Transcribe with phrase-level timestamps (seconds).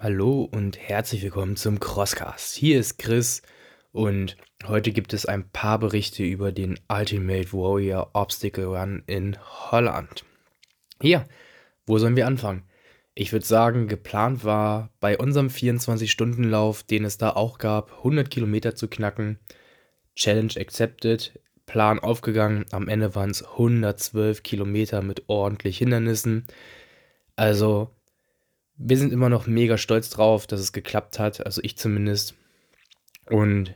[0.00, 2.54] Hallo und herzlich willkommen zum Crosscast.
[2.54, 3.42] Hier ist Chris
[3.90, 10.24] und heute gibt es ein paar Berichte über den Ultimate Warrior Obstacle Run in Holland.
[11.02, 11.24] Hier,
[11.84, 12.62] wo sollen wir anfangen?
[13.16, 18.76] Ich würde sagen, geplant war bei unserem 24-Stunden-Lauf, den es da auch gab, 100 Kilometer
[18.76, 19.40] zu knacken.
[20.14, 22.66] Challenge accepted, Plan aufgegangen.
[22.70, 26.46] Am Ende waren es 112 Kilometer mit ordentlich Hindernissen.
[27.34, 27.90] Also
[28.78, 32.34] wir sind immer noch mega stolz drauf, dass es geklappt hat, also ich zumindest.
[33.28, 33.74] Und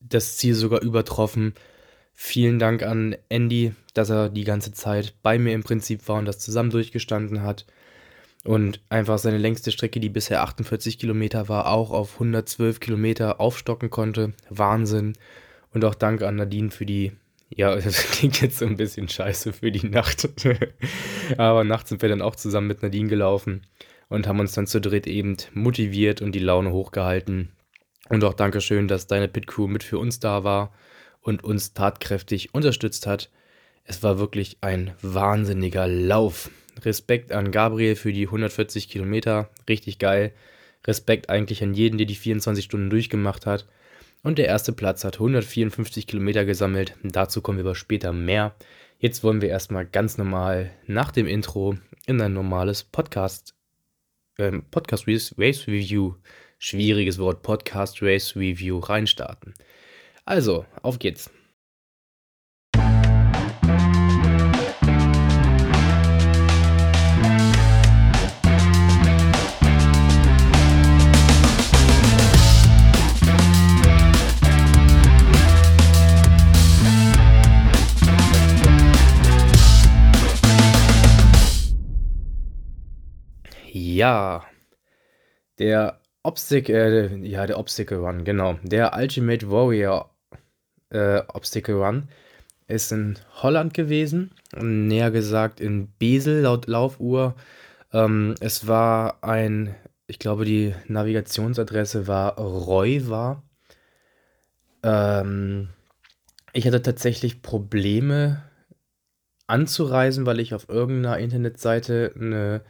[0.00, 1.54] das Ziel sogar übertroffen.
[2.12, 6.26] Vielen Dank an Andy, dass er die ganze Zeit bei mir im Prinzip war und
[6.26, 7.66] das zusammen durchgestanden hat.
[8.44, 13.88] Und einfach seine längste Strecke, die bisher 48 Kilometer war, auch auf 112 Kilometer aufstocken
[13.88, 14.34] konnte.
[14.50, 15.14] Wahnsinn.
[15.72, 17.12] Und auch Dank an Nadine für die,
[17.48, 20.28] ja, das klingt jetzt so ein bisschen scheiße für die Nacht.
[21.38, 23.62] Aber nachts sind wir dann auch zusammen mit Nadine gelaufen
[24.12, 27.50] und haben uns dann zu dritt eben motiviert und die Laune hochgehalten.
[28.10, 30.74] Und auch Dankeschön, dass deine Pit-Crew mit für uns da war
[31.22, 33.30] und uns tatkräftig unterstützt hat.
[33.84, 36.50] Es war wirklich ein wahnsinniger Lauf.
[36.84, 40.32] Respekt an Gabriel für die 140 Kilometer, richtig geil.
[40.86, 43.66] Respekt eigentlich an jeden, der die 24 Stunden durchgemacht hat.
[44.22, 46.96] Und der erste Platz hat 154 Kilometer gesammelt.
[47.02, 48.54] Dazu kommen wir aber später mehr.
[48.98, 51.76] Jetzt wollen wir erstmal ganz normal nach dem Intro
[52.06, 53.54] in ein normales Podcast
[54.38, 56.14] ähm, Podcast Race Review,
[56.58, 59.54] schwieriges Wort, Podcast Race Review reinstarten.
[60.24, 61.30] Also, auf geht's.
[83.94, 84.46] Ja,
[85.58, 88.58] der Obstacle, äh, ja, der Obstacle Run, genau.
[88.62, 90.10] Der Ultimate Warrior
[90.88, 92.08] äh, Obstacle Run
[92.68, 97.34] ist in Holland gewesen, näher gesagt in Besel laut Laufuhr.
[97.92, 99.74] Ähm, es war ein,
[100.06, 103.42] ich glaube, die Navigationsadresse war Reuwa.
[104.82, 105.68] Ähm,
[106.54, 108.42] ich hatte tatsächlich Probleme
[109.46, 112.62] anzureisen, weil ich auf irgendeiner Internetseite eine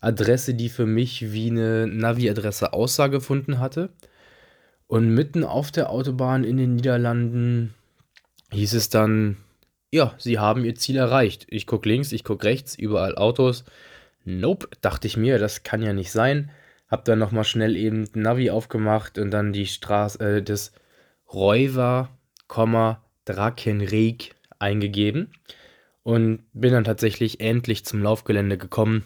[0.00, 3.90] Adresse, die für mich wie eine Navi-Adresse aussah, gefunden hatte.
[4.86, 7.74] Und mitten auf der Autobahn in den Niederlanden
[8.52, 9.36] hieß es dann,
[9.90, 11.46] ja, sie haben ihr Ziel erreicht.
[11.48, 13.64] Ich gucke links, ich gucke rechts, überall Autos.
[14.24, 16.50] Nope, dachte ich mir, das kann ja nicht sein.
[16.88, 20.72] Hab dann nochmal schnell eben Navi aufgemacht und dann die Straße, äh, das
[21.32, 22.08] Reuver,
[23.26, 25.32] Drakenreg eingegeben
[26.02, 29.04] und bin dann tatsächlich endlich zum Laufgelände gekommen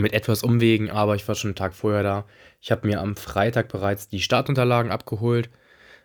[0.00, 2.24] mit etwas Umwegen, aber ich war schon einen Tag vorher da.
[2.60, 5.50] Ich habe mir am Freitag bereits die Startunterlagen abgeholt.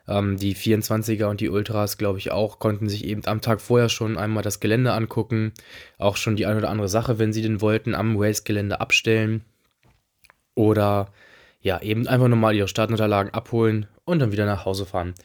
[0.08, 3.90] Ähm, die 24er und die Ultras, glaube ich, auch, konnten sich eben am Tag vorher
[3.90, 5.54] schon einmal das Gelände angucken.
[5.98, 9.44] Auch schon die eine oder andere Sache, wenn sie denn wollten, am Race-Gelände abstellen.
[10.54, 11.12] Oder
[11.62, 15.16] ja, eben einfach nochmal ihre Startunterlagen abholen und dann wieder nach Hause fahren.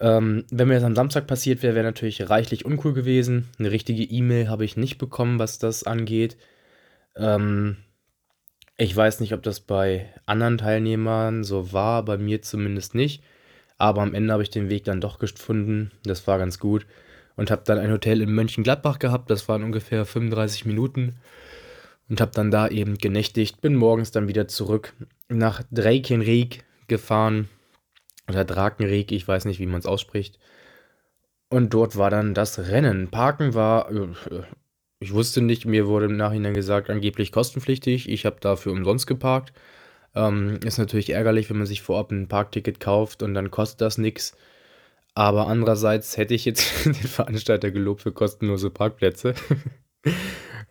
[0.00, 3.48] Ähm, wenn mir das am Samstag passiert wäre, wäre natürlich reichlich uncool gewesen.
[3.58, 6.36] Eine richtige E-Mail habe ich nicht bekommen, was das angeht.
[7.16, 7.76] Ähm,
[8.76, 13.22] ich weiß nicht, ob das bei anderen Teilnehmern so war, bei mir zumindest nicht.
[13.78, 15.90] Aber am Ende habe ich den Weg dann doch gefunden.
[16.04, 16.86] Das war ganz gut.
[17.36, 19.30] Und habe dann ein Hotel in Mönchengladbach gehabt.
[19.30, 21.16] Das waren ungefähr 35 Minuten.
[22.08, 23.60] Und habe dann da eben genächtigt.
[23.60, 24.94] Bin morgens dann wieder zurück
[25.28, 27.48] nach Drakenrieg gefahren.
[28.28, 30.38] Oder Drakenrieg, ich weiß nicht, wie man es ausspricht.
[31.48, 33.10] Und dort war dann das Rennen.
[33.10, 34.08] Parken war äh,
[35.00, 38.08] ich wusste nicht, mir wurde im Nachhinein gesagt, angeblich kostenpflichtig.
[38.08, 39.52] Ich habe dafür umsonst geparkt.
[40.14, 43.98] Ähm, ist natürlich ärgerlich, wenn man sich vorab ein Parkticket kauft und dann kostet das
[43.98, 44.36] nichts.
[45.14, 49.34] Aber andererseits hätte ich jetzt den Veranstalter gelobt für kostenlose Parkplätze.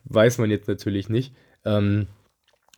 [0.05, 1.33] Weiß man jetzt natürlich nicht.
[1.65, 2.07] Ähm,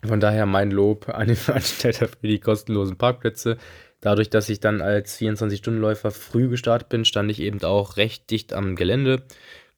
[0.03, 3.57] von daher mein Lob an den Veranstalter für die kostenlosen Parkplätze.
[4.01, 8.53] Dadurch, dass ich dann als 24-Stunden-Läufer früh gestartet bin, stand ich eben auch recht dicht
[8.53, 9.24] am Gelände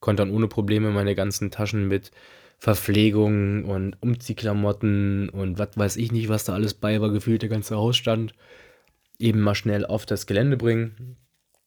[0.00, 2.10] konnte dann ohne Probleme meine ganzen Taschen mit
[2.58, 7.48] Verpflegung und Umziehklamotten und was weiß ich nicht, was da alles bei war, gefühlt der
[7.48, 8.34] ganze Hausstand,
[9.18, 11.16] eben mal schnell auf das Gelände bringen.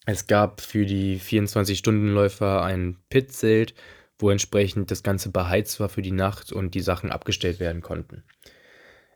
[0.06, 3.74] Es gab für die 24-Stunden-Läufer ein Pitzelt,
[4.20, 8.24] wo entsprechend das Ganze beheizt war für die Nacht und die Sachen abgestellt werden konnten.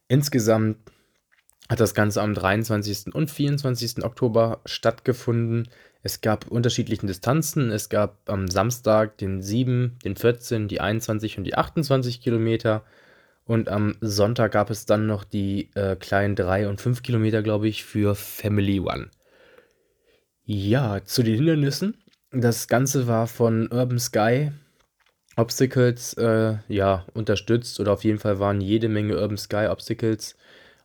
[0.07, 0.77] Insgesamt
[1.69, 3.13] hat das Ganze am 23.
[3.13, 4.03] und 24.
[4.03, 5.67] Oktober stattgefunden.
[6.05, 7.71] Es gab unterschiedliche Distanzen.
[7.71, 12.83] Es gab am Samstag den 7, den 14, die 21 und die 28 Kilometer.
[13.43, 17.67] Und am Sonntag gab es dann noch die äh, kleinen 3 und 5 Kilometer, glaube
[17.67, 19.09] ich, für Family One.
[20.43, 21.97] Ja, zu den Hindernissen.
[22.29, 24.51] Das Ganze war von Urban Sky
[25.37, 30.37] Obstacles äh, ja, unterstützt oder auf jeden Fall waren jede Menge Urban Sky Obstacles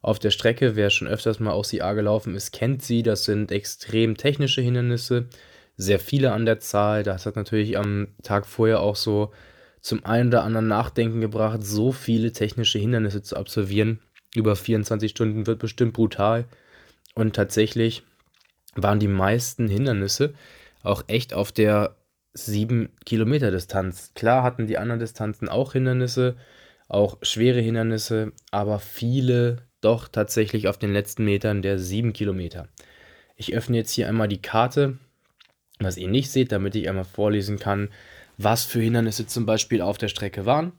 [0.03, 0.77] auf der Strecke.
[0.77, 3.03] Wer schon öfters mal aus A gelaufen ist, kennt sie.
[3.03, 5.29] Das sind extrem technische Hindernisse,
[5.77, 7.03] sehr viele an der Zahl.
[7.03, 9.33] Das hat natürlich am Tag vorher auch so
[9.81, 14.01] zum einen oder anderen Nachdenken gebracht, so viele technische Hindernisse zu absolvieren.
[14.35, 16.45] Über 24 Stunden wird bestimmt brutal.
[17.15, 18.03] Und tatsächlich
[18.75, 20.35] waren die meisten Hindernisse
[20.83, 21.97] auch echt auf der
[22.35, 24.13] 7 Kilometer Distanz.
[24.15, 26.37] Klar hatten die anderen Distanzen auch Hindernisse,
[26.89, 32.69] auch schwere Hindernisse, aber viele doch tatsächlich auf den letzten Metern der 7 Kilometer.
[33.37, 34.99] Ich öffne jetzt hier einmal die Karte,
[35.79, 37.89] was ihr nicht seht, damit ich einmal vorlesen kann,
[38.37, 40.73] was für Hindernisse zum Beispiel auf der Strecke waren.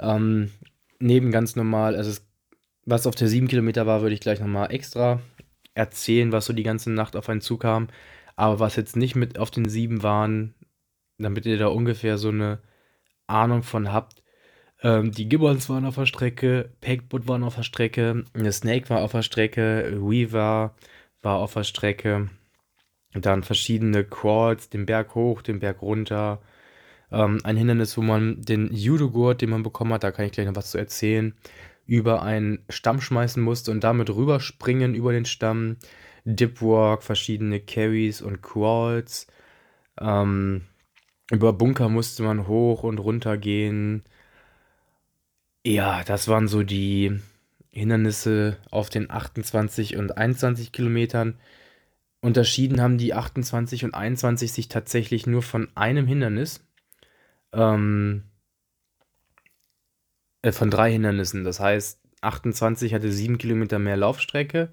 [0.00, 0.50] Ähm,
[0.98, 2.26] neben ganz normal, also es,
[2.84, 5.20] was auf der 7 Kilometer war, würde ich gleich nochmal extra
[5.74, 7.88] erzählen, was so die ganze Nacht auf einen zukam.
[8.36, 10.54] Aber was jetzt nicht mit auf den 7 waren,
[11.18, 12.60] damit ihr da ungefähr so eine
[13.26, 14.22] Ahnung von habt.
[14.82, 19.12] Ähm, die Gibbons waren auf der Strecke, Pegboot waren auf der Strecke, Snake war auf
[19.12, 20.74] der Strecke, Weaver
[21.22, 22.30] war auf der Strecke.
[23.12, 26.40] Dann verschiedene Crawls, den Berg hoch, den Berg runter.
[27.10, 30.46] Ähm, ein Hindernis, wo man den Judogurt, den man bekommen hat, da kann ich gleich
[30.46, 31.34] noch was zu erzählen,
[31.86, 35.76] über einen Stamm schmeißen musste und damit rüberspringen über den Stamm.
[36.24, 39.26] Dipwalk, verschiedene Carries und Crawls.
[40.00, 40.62] Ähm,
[41.30, 44.04] über Bunker musste man hoch und runter gehen.
[45.68, 47.20] Ja, das waren so die
[47.70, 51.38] Hindernisse auf den 28 und 21 Kilometern.
[52.22, 56.66] Unterschieden haben die 28 und 21 sich tatsächlich nur von einem Hindernis.
[57.52, 58.22] Ähm,
[60.40, 61.44] äh, von drei Hindernissen.
[61.44, 64.72] Das heißt, 28 hatte sieben Kilometer mehr Laufstrecke,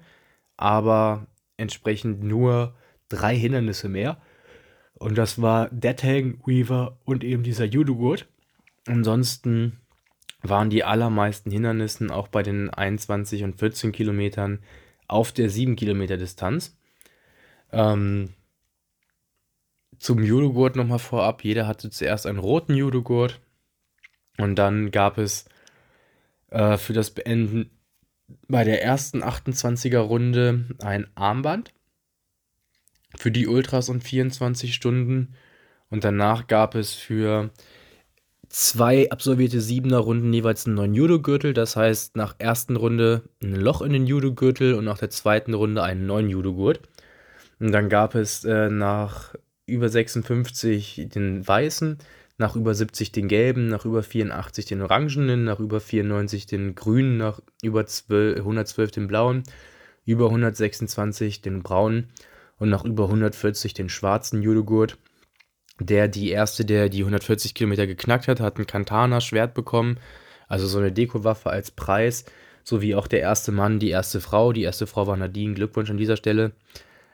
[0.56, 1.26] aber
[1.58, 2.74] entsprechend nur
[3.10, 4.16] drei Hindernisse mehr.
[4.94, 8.26] Und das war Dead Hang, Weaver und eben dieser Judogurt.
[8.86, 9.78] Ansonsten
[10.48, 14.60] waren die allermeisten Hindernissen auch bei den 21 und 14 Kilometern
[15.08, 16.76] auf der 7 Kilometer Distanz.
[17.72, 18.34] Ähm,
[19.98, 21.44] zum Judogurt nochmal vorab.
[21.44, 23.40] Jeder hatte zuerst einen roten Judogurt
[24.38, 25.46] und dann gab es
[26.50, 27.70] äh, für das Beenden
[28.48, 31.72] bei der ersten 28er Runde ein Armband
[33.16, 35.34] für die Ultras und 24 Stunden.
[35.90, 37.50] Und danach gab es für
[38.56, 41.52] zwei absolvierte Siebener Runden jeweils einen neuen Judo-Gürtel.
[41.52, 45.82] Das heißt, nach ersten Runde ein Loch in den Judo-Gürtel und nach der zweiten Runde
[45.82, 46.80] einen neuen Judo-Gurt.
[47.60, 49.34] Und dann gab es äh, nach
[49.66, 51.98] über 56 den weißen,
[52.38, 57.18] nach über 70 den gelben, nach über 84 den orangenen, nach über 94 den grünen,
[57.18, 59.42] nach über 12, 112 den blauen,
[60.06, 62.08] über 126 den braunen
[62.58, 64.96] und nach über 140 den schwarzen Judogurt.
[65.78, 69.98] Der, die erste, der die 140 Kilometer geknackt hat, hat ein Kantana-Schwert bekommen,
[70.48, 72.24] also so eine Dekowaffe als Preis,
[72.64, 75.98] sowie auch der erste Mann, die erste Frau, die erste Frau war Nadine, Glückwunsch an
[75.98, 76.52] dieser Stelle,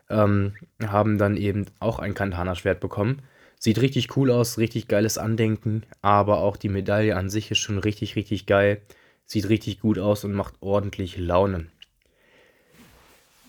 [0.09, 0.55] ähm,
[0.87, 3.23] haben dann eben auch ein Kantana-Schwert bekommen.
[3.59, 7.79] Sieht richtig cool aus, richtig geiles Andenken, aber auch die Medaille an sich ist schon
[7.79, 8.83] richtig, richtig geil.
[9.25, 11.67] Sieht richtig gut aus und macht ordentlich Laune.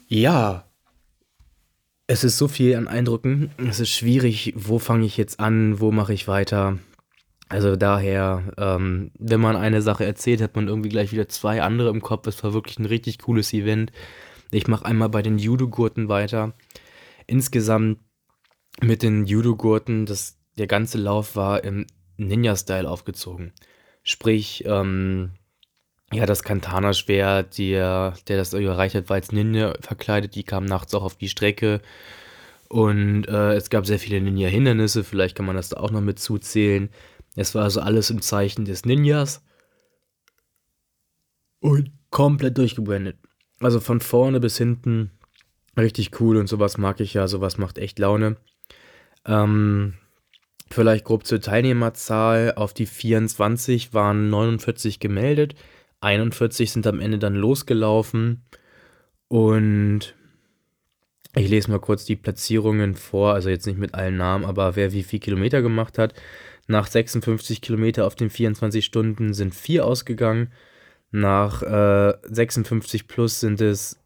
[0.07, 0.65] Ja,
[2.07, 3.51] es ist so viel an Eindrücken.
[3.57, 6.79] Es ist schwierig, wo fange ich jetzt an, wo mache ich weiter.
[7.49, 11.89] Also daher, ähm, wenn man eine Sache erzählt, hat man irgendwie gleich wieder zwei andere
[11.89, 12.27] im Kopf.
[12.27, 13.91] Es war wirklich ein richtig cooles Event.
[14.51, 16.53] Ich mache einmal bei den Judo-Gurten weiter.
[17.27, 17.99] Insgesamt
[18.81, 20.07] mit den Judo-Gurten,
[20.57, 21.85] der ganze Lauf war im
[22.17, 23.53] Ninja-Style aufgezogen.
[24.03, 25.31] Sprich, ähm,
[26.13, 30.35] ja, das Kantana-Schwert, der, das erreicht hat, war als Ninja verkleidet.
[30.35, 31.81] Die kam nachts auch auf die Strecke.
[32.69, 35.03] Und äh, es gab sehr viele Ninja-Hindernisse.
[35.03, 36.89] Vielleicht kann man das da auch noch mit zuzählen.
[37.35, 39.43] Es war also alles im Zeichen des Ninjas.
[41.59, 43.17] Und komplett durchgebrandet.
[43.59, 45.11] Also von vorne bis hinten
[45.77, 47.27] richtig cool und sowas mag ich ja.
[47.27, 48.37] Sowas macht echt Laune.
[49.25, 49.93] Ähm,
[50.69, 52.53] vielleicht grob zur Teilnehmerzahl.
[52.55, 55.55] Auf die 24 waren 49 gemeldet.
[56.03, 58.43] 41 sind am Ende dann losgelaufen
[59.27, 60.15] und
[61.35, 64.91] ich lese mal kurz die Platzierungen vor, also jetzt nicht mit allen Namen, aber wer
[64.93, 66.13] wie viel Kilometer gemacht hat.
[66.67, 70.53] Nach 56 Kilometer auf den 24 Stunden sind vier ausgegangen.
[71.11, 73.99] Nach äh, 56 plus sind es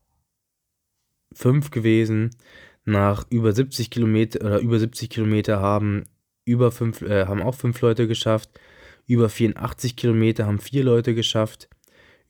[1.34, 2.32] fünf gewesen.
[2.86, 6.06] Nach über 70 Kilometer oder über 70 Kilometer haben
[6.46, 8.50] über fünf, äh, haben auch fünf Leute geschafft.
[9.06, 11.70] Über 84 Kilometer haben vier Leute geschafft.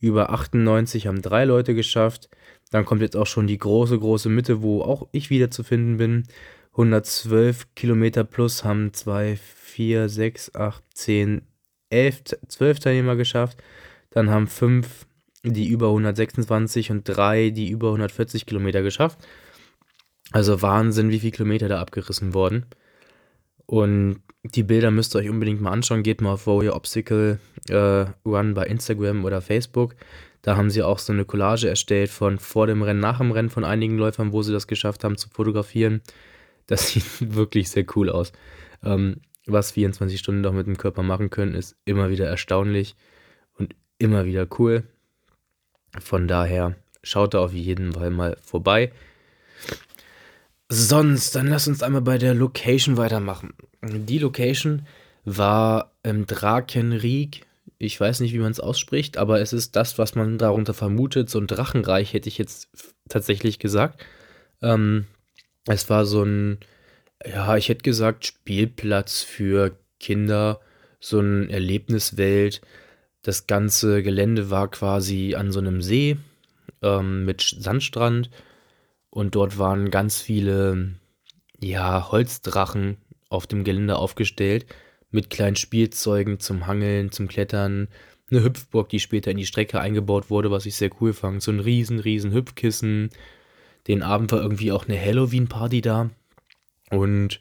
[0.00, 2.28] Über 98 haben drei Leute geschafft.
[2.70, 5.96] Dann kommt jetzt auch schon die große, große Mitte, wo auch ich wieder zu finden
[5.96, 6.24] bin.
[6.72, 11.42] 112 Kilometer plus haben 2, 4, 6, 8, 10,
[11.90, 13.58] 11, 12 Teilnehmer geschafft.
[14.10, 15.06] Dann haben 5
[15.44, 19.18] die über 126 und 3 die über 140 Kilometer geschafft.
[20.30, 22.66] Also Wahnsinn, wie viele Kilometer da abgerissen wurden.
[23.66, 26.02] Und die Bilder müsst ihr euch unbedingt mal anschauen.
[26.02, 29.94] Geht mal auf Warrior Obstacle äh, Run bei Instagram oder Facebook.
[30.42, 33.50] Da haben sie auch so eine Collage erstellt von vor dem Rennen, nach dem Rennen
[33.50, 36.00] von einigen Läufern, wo sie das geschafft haben zu fotografieren.
[36.66, 38.32] Das sieht wirklich sehr cool aus.
[38.84, 42.96] Ähm, was 24 Stunden doch mit dem Körper machen können, ist immer wieder erstaunlich
[43.54, 44.84] und immer wieder cool.
[45.98, 48.92] Von daher schaut da auf jeden Fall mal vorbei.
[50.68, 53.54] Sonst, dann lass uns einmal bei der Location weitermachen.
[53.82, 54.86] Die Location
[55.24, 57.46] war im Drakenrieg.
[57.78, 61.30] Ich weiß nicht, wie man es ausspricht, aber es ist das, was man darunter vermutet.
[61.30, 62.68] So ein Drachenreich hätte ich jetzt
[63.08, 64.04] tatsächlich gesagt.
[64.62, 65.06] Ähm,
[65.66, 66.58] es war so ein,
[67.24, 70.60] ja, ich hätte gesagt, Spielplatz für Kinder,
[70.98, 72.60] so ein Erlebniswelt.
[73.22, 76.16] Das ganze Gelände war quasi an so einem See
[76.82, 78.30] ähm, mit Sandstrand
[79.10, 80.94] und dort waren ganz viele,
[81.60, 82.96] ja, Holzdrachen
[83.28, 84.66] auf dem Gelände aufgestellt
[85.10, 87.88] mit kleinen Spielzeugen zum Hangeln, zum Klettern.
[88.30, 91.42] Eine Hüpfburg, die später in die Strecke eingebaut wurde, was ich sehr cool fand.
[91.42, 93.10] So ein riesen, riesen Hüpfkissen.
[93.86, 96.10] Den Abend war irgendwie auch eine Halloween-Party da.
[96.90, 97.40] Und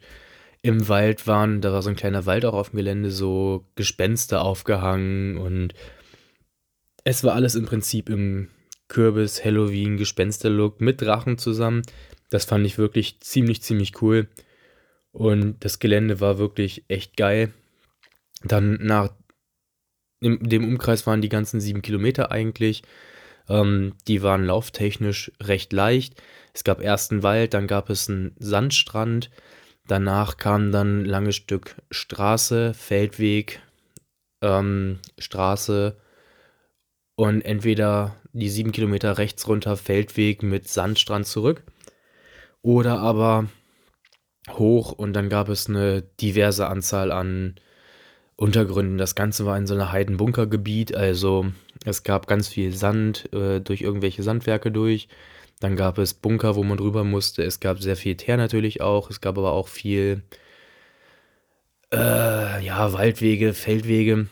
[0.62, 4.42] im Wald waren, da war so ein kleiner Wald auch auf dem Gelände, so Gespenster
[4.42, 5.74] aufgehangen und
[7.04, 8.50] es war alles im Prinzip im
[8.90, 11.84] Kürbis, Halloween, Gespenster-Look mit Drachen zusammen.
[12.30, 14.28] Das fand ich wirklich ziemlich, ziemlich cool.
[15.18, 17.52] Und das Gelände war wirklich echt geil.
[18.44, 19.10] Dann nach
[20.22, 22.84] dem Umkreis waren die ganzen sieben Kilometer eigentlich.
[23.50, 26.22] Ähm, die waren lauftechnisch recht leicht.
[26.54, 29.32] Es gab erst einen Wald, dann gab es einen Sandstrand.
[29.88, 33.60] Danach kam dann ein langes Stück Straße, Feldweg,
[34.44, 35.98] ähm, Straße
[37.16, 41.64] und entweder die sieben Kilometer rechts runter Feldweg mit Sandstrand zurück
[42.62, 43.48] oder aber
[44.50, 47.56] hoch und dann gab es eine diverse Anzahl an
[48.36, 48.98] Untergründen.
[48.98, 51.48] Das Ganze war in so einer Heidenbunkergebiet, also
[51.86, 55.08] es gab ganz viel Sand äh, durch irgendwelche Sandwerke durch.
[55.60, 57.44] Dann gab es Bunker, wo man drüber musste.
[57.44, 59.10] Es gab sehr viel Teer natürlich auch.
[59.10, 60.24] Es gab aber auch viel,
[61.92, 64.28] äh, ja, Waldwege, Feldwege.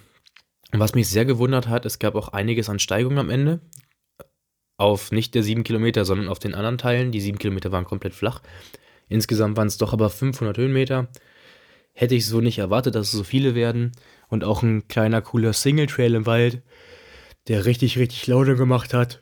[0.72, 3.62] was mich sehr gewundert hat, es gab auch einiges an Steigung am Ende.
[4.77, 7.12] Auf nicht der 7 Kilometer, sondern auf den anderen Teilen.
[7.12, 8.41] Die 7 Kilometer waren komplett flach.
[9.07, 11.07] Insgesamt waren es doch aber 500 Höhenmeter.
[11.93, 13.91] Hätte ich so nicht erwartet, dass es so viele werden.
[14.27, 16.62] Und auch ein kleiner, cooler Single-Trail im Wald,
[17.47, 19.21] der richtig, richtig Laune gemacht hat.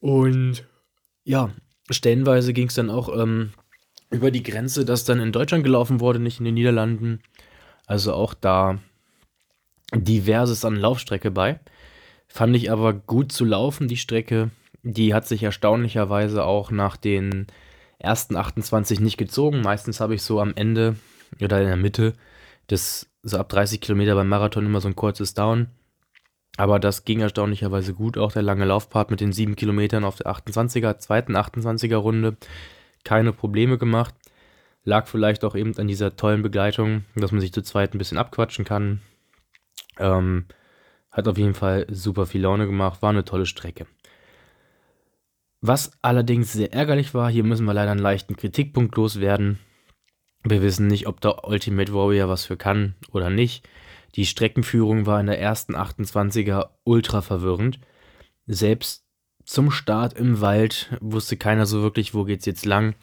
[0.00, 0.66] Und
[1.24, 1.50] ja,
[1.90, 3.52] stellenweise ging es dann auch ähm,
[4.10, 7.20] über die Grenze, dass dann in Deutschland gelaufen wurde, nicht in den Niederlanden.
[7.86, 8.78] Also auch da
[9.94, 11.58] diverses an Laufstrecke bei.
[12.26, 14.50] Fand ich aber gut zu laufen, die Strecke.
[14.82, 17.46] Die hat sich erstaunlicherweise auch nach den
[17.98, 19.60] ersten 28 nicht gezogen.
[19.60, 20.96] Meistens habe ich so am Ende
[21.40, 22.14] oder in der Mitte
[22.70, 25.68] des, so ab 30 Kilometer beim Marathon immer so ein kurzes Down.
[26.56, 30.26] Aber das ging erstaunlicherweise gut, auch der lange Laufpart mit den 7 Kilometern auf der
[30.26, 32.36] 28er, zweiten 28er Runde.
[33.04, 34.14] Keine Probleme gemacht.
[34.84, 38.18] Lag vielleicht auch eben an dieser tollen Begleitung, dass man sich zu zweit ein bisschen
[38.18, 39.02] abquatschen kann.
[39.98, 40.46] Ähm,
[41.10, 43.86] hat auf jeden Fall super viel Laune gemacht, war eine tolle Strecke.
[45.60, 49.58] Was allerdings sehr ärgerlich war, hier müssen wir leider einen leichten Kritikpunkt loswerden.
[50.44, 53.68] Wir wissen nicht, ob der Ultimate Warrior was für kann oder nicht.
[54.14, 57.80] Die Streckenführung war in der ersten 28er ultra verwirrend.
[58.46, 59.04] Selbst
[59.44, 62.94] zum Start im Wald wusste keiner so wirklich, wo geht's jetzt lang.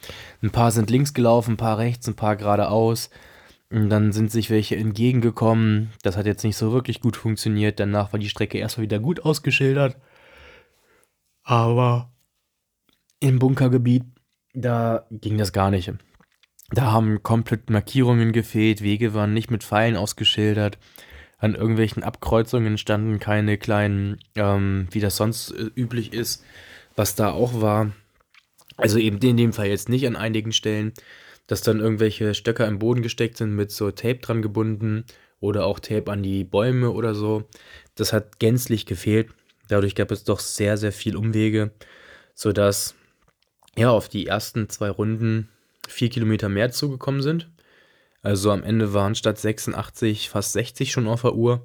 [0.42, 3.10] Ein paar sind links gelaufen, ein paar rechts, ein paar geradeaus.
[3.68, 5.90] Und dann sind sich welche entgegengekommen.
[6.02, 7.80] Das hat jetzt nicht so wirklich gut funktioniert.
[7.80, 9.96] Danach war die Strecke erstmal wieder gut ausgeschildert.
[11.42, 12.12] Aber
[13.20, 14.04] im Bunkergebiet,
[14.54, 15.92] da ging das gar nicht.
[16.70, 20.78] Da haben komplett Markierungen gefehlt, Wege waren nicht mit Pfeilen ausgeschildert.
[21.38, 26.44] An irgendwelchen Abkreuzungen standen keine kleinen, ähm, wie das sonst äh, üblich ist,
[26.96, 27.92] was da auch war.
[28.76, 30.92] Also eben in dem Fall jetzt nicht an einigen Stellen,
[31.46, 35.04] dass dann irgendwelche Stöcker im Boden gesteckt sind mit so Tape dran gebunden
[35.38, 37.44] oder auch Tape an die Bäume oder so.
[37.94, 39.28] Das hat gänzlich gefehlt.
[39.68, 41.72] Dadurch gab es doch sehr, sehr viel Umwege,
[42.34, 42.94] sodass
[43.78, 45.48] ja auf die ersten zwei Runden
[45.88, 47.50] vier Kilometer mehr zugekommen sind.
[48.22, 51.64] Also am Ende waren statt 86 fast 60 schon auf der Uhr.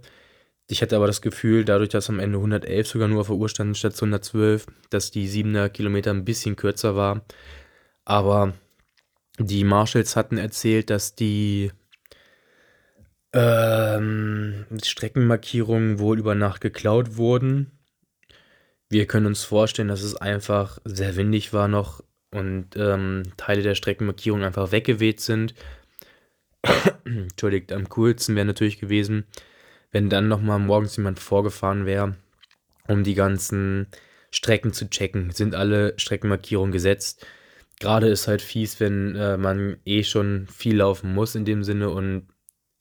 [0.67, 3.49] Ich hatte aber das Gefühl, dadurch, dass am Ende 111 sogar nur auf der Uhr
[3.49, 7.25] stand statt 112, dass die 7er Kilometer ein bisschen kürzer war.
[8.05, 8.53] Aber
[9.37, 11.71] die Marshalls hatten erzählt, dass die
[13.33, 17.71] ähm, Streckenmarkierungen wohl über Nacht geklaut wurden.
[18.91, 23.73] Wir können uns vorstellen, dass es einfach sehr windig war noch und ähm, Teile der
[23.73, 25.55] Streckenmarkierung einfach weggeweht sind.
[27.05, 29.23] Entschuldigt, am coolsten wäre natürlich gewesen,
[29.93, 32.17] wenn dann nochmal morgens jemand vorgefahren wäre,
[32.85, 33.87] um die ganzen
[34.29, 35.31] Strecken zu checken.
[35.31, 37.25] Sind alle Streckenmarkierungen gesetzt?
[37.79, 41.91] Gerade ist halt fies, wenn äh, man eh schon viel laufen muss in dem Sinne
[41.91, 42.27] und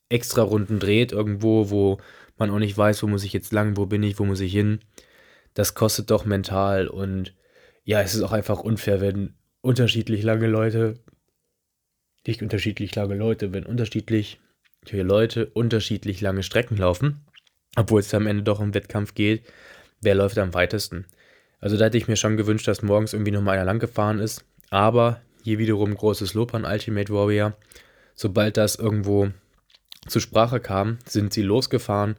[0.09, 1.99] extra Runden dreht irgendwo, wo
[2.37, 4.51] man auch nicht weiß, wo muss ich jetzt lang, wo bin ich, wo muss ich
[4.51, 4.81] hin.
[5.53, 7.33] Das kostet doch mental und
[7.83, 10.99] ja, es ist auch einfach unfair, wenn unterschiedlich lange Leute,
[12.25, 14.39] nicht unterschiedlich lange Leute, wenn unterschiedlich
[14.89, 17.25] Leute unterschiedlich lange Strecken laufen,
[17.75, 19.43] obwohl es am Ende doch um Wettkampf geht,
[20.01, 21.05] wer läuft am weitesten.
[21.59, 24.43] Also da hätte ich mir schon gewünscht, dass morgens irgendwie nochmal einer lang gefahren ist,
[24.69, 27.55] aber hier wiederum großes Lob an Ultimate Warrior.
[28.15, 29.29] Sobald das irgendwo
[30.07, 32.15] zur Sprache kam, sind sie losgefahren,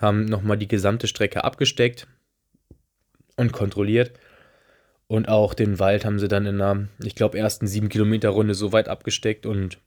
[0.00, 2.06] haben nochmal die gesamte Strecke abgesteckt
[3.36, 4.18] und kontrolliert
[5.08, 8.54] und auch den Wald haben sie dann in einer, ich glaube, ersten sieben Kilometer Runde
[8.54, 9.78] so weit abgesteckt und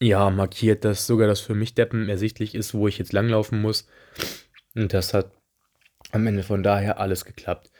[0.00, 3.88] ja, markiert, dass sogar das für mich Deppen ersichtlich ist, wo ich jetzt langlaufen muss.
[4.74, 5.32] Und das hat
[6.12, 7.70] am Ende von daher alles geklappt.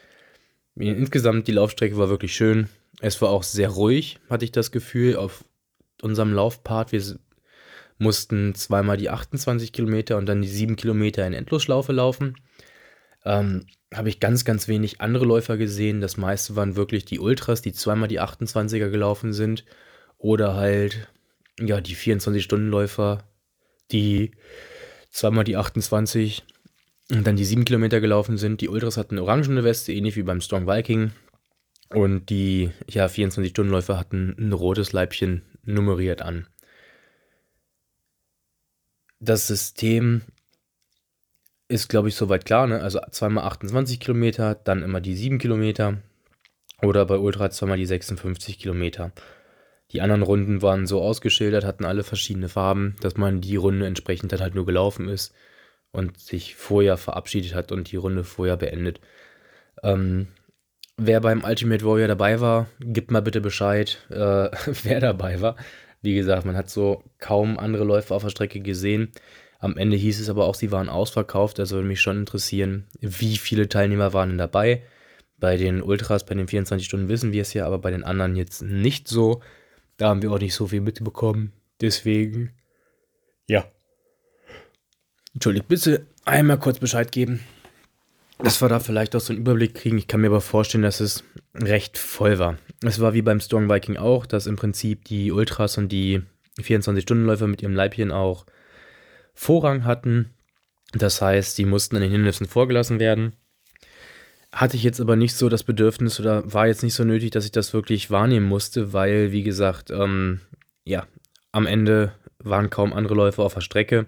[0.74, 2.68] Insgesamt die Laufstrecke war wirklich schön.
[3.00, 5.44] Es war auch sehr ruhig, hatte ich das Gefühl, auf
[6.02, 6.92] unserem Laufpart.
[6.92, 7.02] Wir
[7.98, 12.34] mussten zweimal die 28 Kilometer und dann die 7 Kilometer in Endlosschlaufe laufen.
[13.24, 16.00] Ähm, habe ich ganz, ganz wenig andere Läufer gesehen.
[16.00, 19.64] Das meiste waren wirklich die Ultras, die zweimal die 28er gelaufen sind.
[20.18, 21.08] Oder halt,
[21.58, 23.24] ja, die 24-Stunden-Läufer,
[23.90, 24.32] die
[25.10, 26.44] zweimal die 28
[27.10, 28.60] und dann die 7 Kilometer gelaufen sind.
[28.60, 31.12] Die Ultras hatten orangene Weste, ähnlich wie beim Strong Viking.
[31.90, 36.46] Und die ja, 24-Stunden-Läufer hatten ein rotes Leibchen nummeriert an.
[39.20, 40.22] Das System
[41.68, 42.66] ist, glaube ich, soweit klar.
[42.66, 42.80] Ne?
[42.80, 45.98] Also zweimal 28 Kilometer, dann immer die 7 Kilometer.
[46.82, 49.12] Oder bei Ultra zweimal die 56 Kilometer.
[49.92, 54.32] Die anderen Runden waren so ausgeschildert, hatten alle verschiedene Farben, dass man die Runde entsprechend
[54.32, 55.34] dann halt nur gelaufen ist
[55.92, 59.00] und sich vorher verabschiedet hat und die Runde vorher beendet.
[59.82, 60.28] Ähm,
[60.98, 64.14] wer beim Ultimate Warrior dabei war, gibt mal bitte Bescheid, äh,
[64.82, 65.56] wer dabei war.
[66.02, 69.12] Wie gesagt, man hat so kaum andere Läufer auf der Strecke gesehen.
[69.58, 71.58] Am Ende hieß es aber auch, sie waren ausverkauft.
[71.58, 74.82] Also würde mich schon interessieren, wie viele Teilnehmer waren denn dabei.
[75.38, 78.36] Bei den Ultras, bei den 24 Stunden wissen wir es ja, aber bei den anderen
[78.36, 79.42] jetzt nicht so.
[79.96, 81.52] Da haben wir auch nicht so viel mitbekommen.
[81.80, 82.52] Deswegen,
[83.46, 83.64] ja.
[85.34, 87.40] Entschuldigt, bitte einmal kurz Bescheid geben.
[88.38, 89.98] Dass wir da vielleicht auch so einen Überblick kriegen.
[89.98, 92.58] Ich kann mir aber vorstellen, dass es recht voll war.
[92.84, 96.22] Es war wie beim Storm Viking auch, dass im Prinzip die Ultras und die
[96.60, 98.46] 24-Stunden-Läufer mit ihrem Leibchen auch
[99.40, 100.34] Vorrang hatten.
[100.92, 103.36] Das heißt, die mussten an den Hindernissen vorgelassen werden.
[104.50, 107.44] Hatte ich jetzt aber nicht so das Bedürfnis oder war jetzt nicht so nötig, dass
[107.44, 110.40] ich das wirklich wahrnehmen musste, weil, wie gesagt, ähm,
[110.82, 111.06] ja,
[111.52, 114.06] am Ende waren kaum andere Läufer auf der Strecke.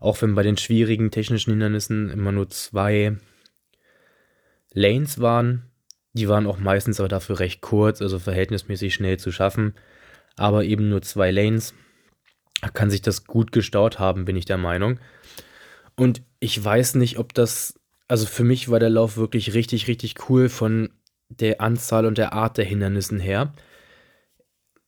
[0.00, 3.16] Auch wenn bei den schwierigen technischen Hindernissen immer nur zwei
[4.72, 5.70] Lanes waren.
[6.14, 9.74] Die waren auch meistens aber dafür recht kurz, also verhältnismäßig schnell zu schaffen.
[10.36, 11.74] Aber eben nur zwei Lanes
[12.68, 14.98] kann sich das gut gestaut haben, bin ich der Meinung.
[15.96, 20.28] Und ich weiß nicht, ob das, also für mich war der Lauf wirklich richtig, richtig
[20.28, 20.90] cool von
[21.28, 23.52] der Anzahl und der Art der Hindernissen her.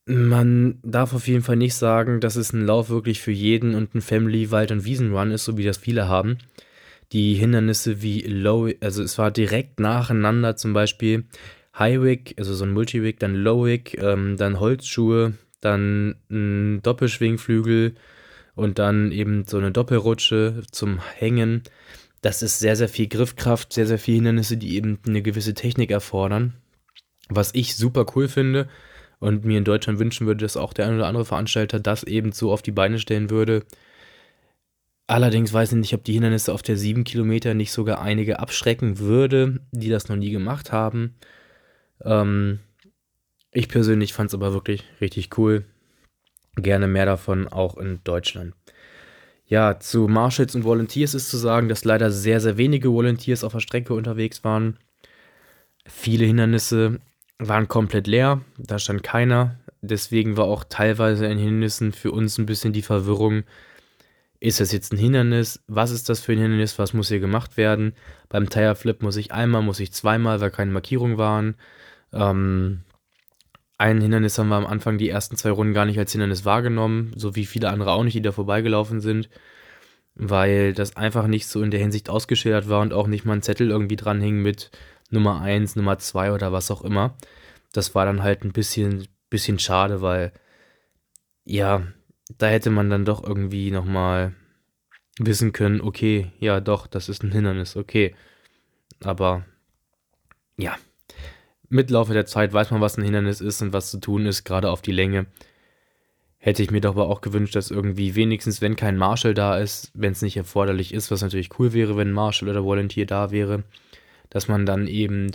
[0.05, 3.93] Man darf auf jeden Fall nicht sagen, dass es ein Lauf wirklich für jeden und
[3.93, 6.37] ein Family, Wald- und Wiesenrun ist, so wie das viele haben.
[7.11, 11.25] Die Hindernisse wie Low, also es war direkt nacheinander zum Beispiel
[11.77, 15.33] Highwick, also so ein Multiwick, dann Lowick, ähm, dann Holzschuhe,
[15.67, 17.95] dann ein Doppelschwingflügel
[18.55, 21.63] und dann eben so eine Doppelrutsche zum Hängen.
[22.21, 25.91] Das ist sehr, sehr viel Griffkraft, sehr, sehr viele Hindernisse, die eben eine gewisse Technik
[25.91, 26.53] erfordern.
[27.29, 28.67] Was ich super cool finde
[29.19, 32.31] und mir in Deutschland wünschen würde, dass auch der ein oder andere Veranstalter das eben
[32.31, 33.63] so auf die Beine stellen würde.
[35.07, 38.99] Allerdings weiß ich nicht, ob die Hindernisse auf der 7 Kilometer nicht sogar einige abschrecken
[38.99, 41.15] würde, die das noch nie gemacht haben.
[42.03, 42.59] Ähm,
[43.57, 45.65] ich persönlich fand es aber wirklich richtig cool.
[46.55, 48.53] Gerne mehr davon auch in Deutschland.
[49.47, 53.53] Ja, zu Marshals und Volunteers ist zu sagen, dass leider sehr, sehr wenige Volunteers auf
[53.53, 54.77] der Strecke unterwegs waren.
[55.87, 56.99] Viele Hindernisse
[57.39, 59.57] waren komplett leer, da stand keiner.
[59.81, 63.43] Deswegen war auch teilweise in Hindernissen für uns ein bisschen die Verwirrung,
[64.39, 65.63] ist das jetzt ein Hindernis?
[65.67, 66.77] Was ist das für ein Hindernis?
[66.77, 67.93] Was muss hier gemacht werden?
[68.29, 71.55] Beim Tire Flip muss ich einmal, muss ich zweimal, weil keine Markierungen waren.
[72.13, 72.83] Ähm,
[73.77, 77.11] ein Hindernis haben wir am Anfang die ersten zwei Runden gar nicht als Hindernis wahrgenommen,
[77.15, 79.29] so wie viele andere auch nicht, die da vorbeigelaufen sind,
[80.15, 83.43] weil das einfach nicht so in der Hinsicht ausgeschildert war und auch nicht mal ein
[83.43, 84.71] Zettel irgendwie dran hing mit
[85.11, 87.15] Nummer 1, Nummer 2 oder was auch immer.
[87.71, 90.33] Das war dann halt ein bisschen, bisschen schade, weil
[91.45, 91.83] ja,
[92.37, 94.33] da hätte man dann doch irgendwie nochmal
[95.19, 98.15] wissen können, okay, ja doch, das ist ein Hindernis, okay.
[99.03, 99.45] Aber
[100.57, 100.75] ja,
[101.69, 104.43] mit Laufe der Zeit weiß man, was ein Hindernis ist und was zu tun ist,
[104.43, 105.25] gerade auf die Länge.
[106.37, 109.91] Hätte ich mir doch aber auch gewünscht, dass irgendwie wenigstens, wenn kein Marshall da ist,
[109.93, 113.63] wenn es nicht erforderlich ist, was natürlich cool wäre, wenn Marshall oder Volunteer da wäre,
[114.29, 115.31] dass man dann eben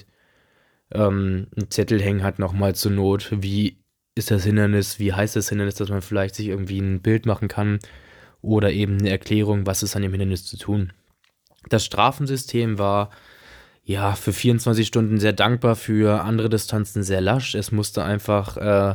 [0.92, 3.78] ähm, einen Zettel hängen hat, nochmal zur Not, wie
[4.14, 7.48] ist das Hindernis, wie heißt das Hindernis, dass man vielleicht sich irgendwie ein Bild machen
[7.48, 7.78] kann
[8.40, 10.92] oder eben eine Erklärung, was ist an dem Hindernis zu tun.
[11.68, 13.10] Das Strafensystem war
[13.84, 17.54] ja für 24 Stunden sehr dankbar, für andere Distanzen sehr lasch.
[17.54, 18.94] Es musste einfach äh,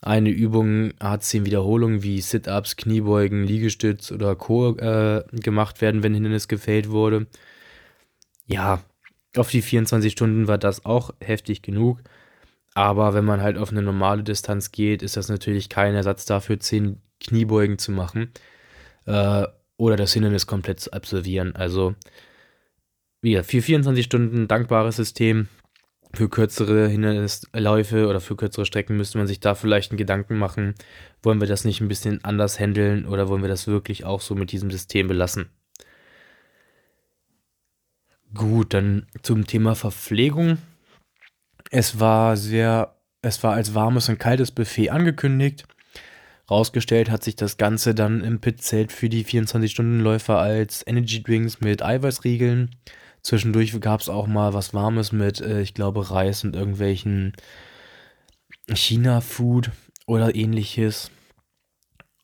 [0.00, 4.76] eine Übung, A10 Wiederholungen wie Sit-Ups, Kniebeugen, Liegestütz oder Co.
[4.76, 7.26] Äh, gemacht werden, wenn Hindernis gefällt wurde.
[8.46, 8.82] Ja,
[9.36, 12.00] auf die 24 Stunden war das auch heftig genug.
[12.74, 16.58] Aber wenn man halt auf eine normale Distanz geht, ist das natürlich kein Ersatz dafür,
[16.58, 18.32] 10 Kniebeugen zu machen
[19.06, 21.54] äh, oder das Hindernis komplett zu absolvieren.
[21.56, 21.94] Also,
[23.24, 25.48] wie für 24 Stunden dankbares System.
[26.12, 30.74] Für kürzere Hindernisläufe oder für kürzere Strecken müsste man sich da vielleicht einen Gedanken machen.
[31.22, 34.36] Wollen wir das nicht ein bisschen anders handeln oder wollen wir das wirklich auch so
[34.36, 35.48] mit diesem System belassen?
[38.34, 40.58] Gut, dann zum Thema Verpflegung.
[41.70, 45.66] Es war sehr, es war als warmes und kaltes Buffet angekündigt.
[46.50, 51.82] Rausgestellt hat sich das Ganze dann im Pitzelt für die 24-Stunden-Läufer als Energy Drinks mit
[51.82, 52.76] Eiweißriegeln.
[53.24, 57.32] Zwischendurch gab es auch mal was Warmes mit, äh, ich glaube, Reis und irgendwelchen
[58.72, 59.70] China-Food
[60.06, 61.10] oder ähnliches.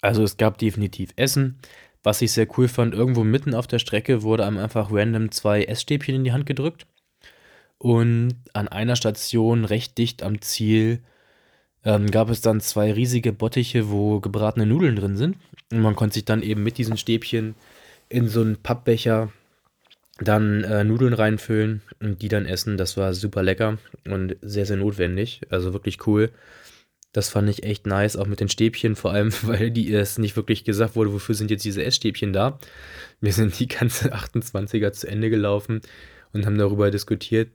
[0.02, 1.58] Also es gab definitiv Essen.
[2.02, 5.64] Was ich sehr cool fand, irgendwo mitten auf der Strecke wurde einem einfach random zwei
[5.64, 6.86] Essstäbchen in die Hand gedrückt.
[7.78, 11.02] Und an einer Station recht dicht am Ziel
[11.82, 15.38] ähm, gab es dann zwei riesige Bottiche, wo gebratene Nudeln drin sind.
[15.72, 17.54] Und man konnte sich dann eben mit diesen Stäbchen
[18.10, 19.32] in so einen Pappbecher
[20.20, 22.76] dann äh, Nudeln reinfüllen und die dann essen.
[22.76, 25.40] Das war super lecker und sehr, sehr notwendig.
[25.50, 26.30] Also wirklich cool.
[27.12, 30.36] Das fand ich echt nice, auch mit den Stäbchen, vor allem, weil die es nicht
[30.36, 32.58] wirklich gesagt wurde, wofür sind jetzt diese Essstäbchen da.
[33.20, 35.80] Wir sind die ganze 28er zu Ende gelaufen
[36.32, 37.50] und haben darüber diskutiert,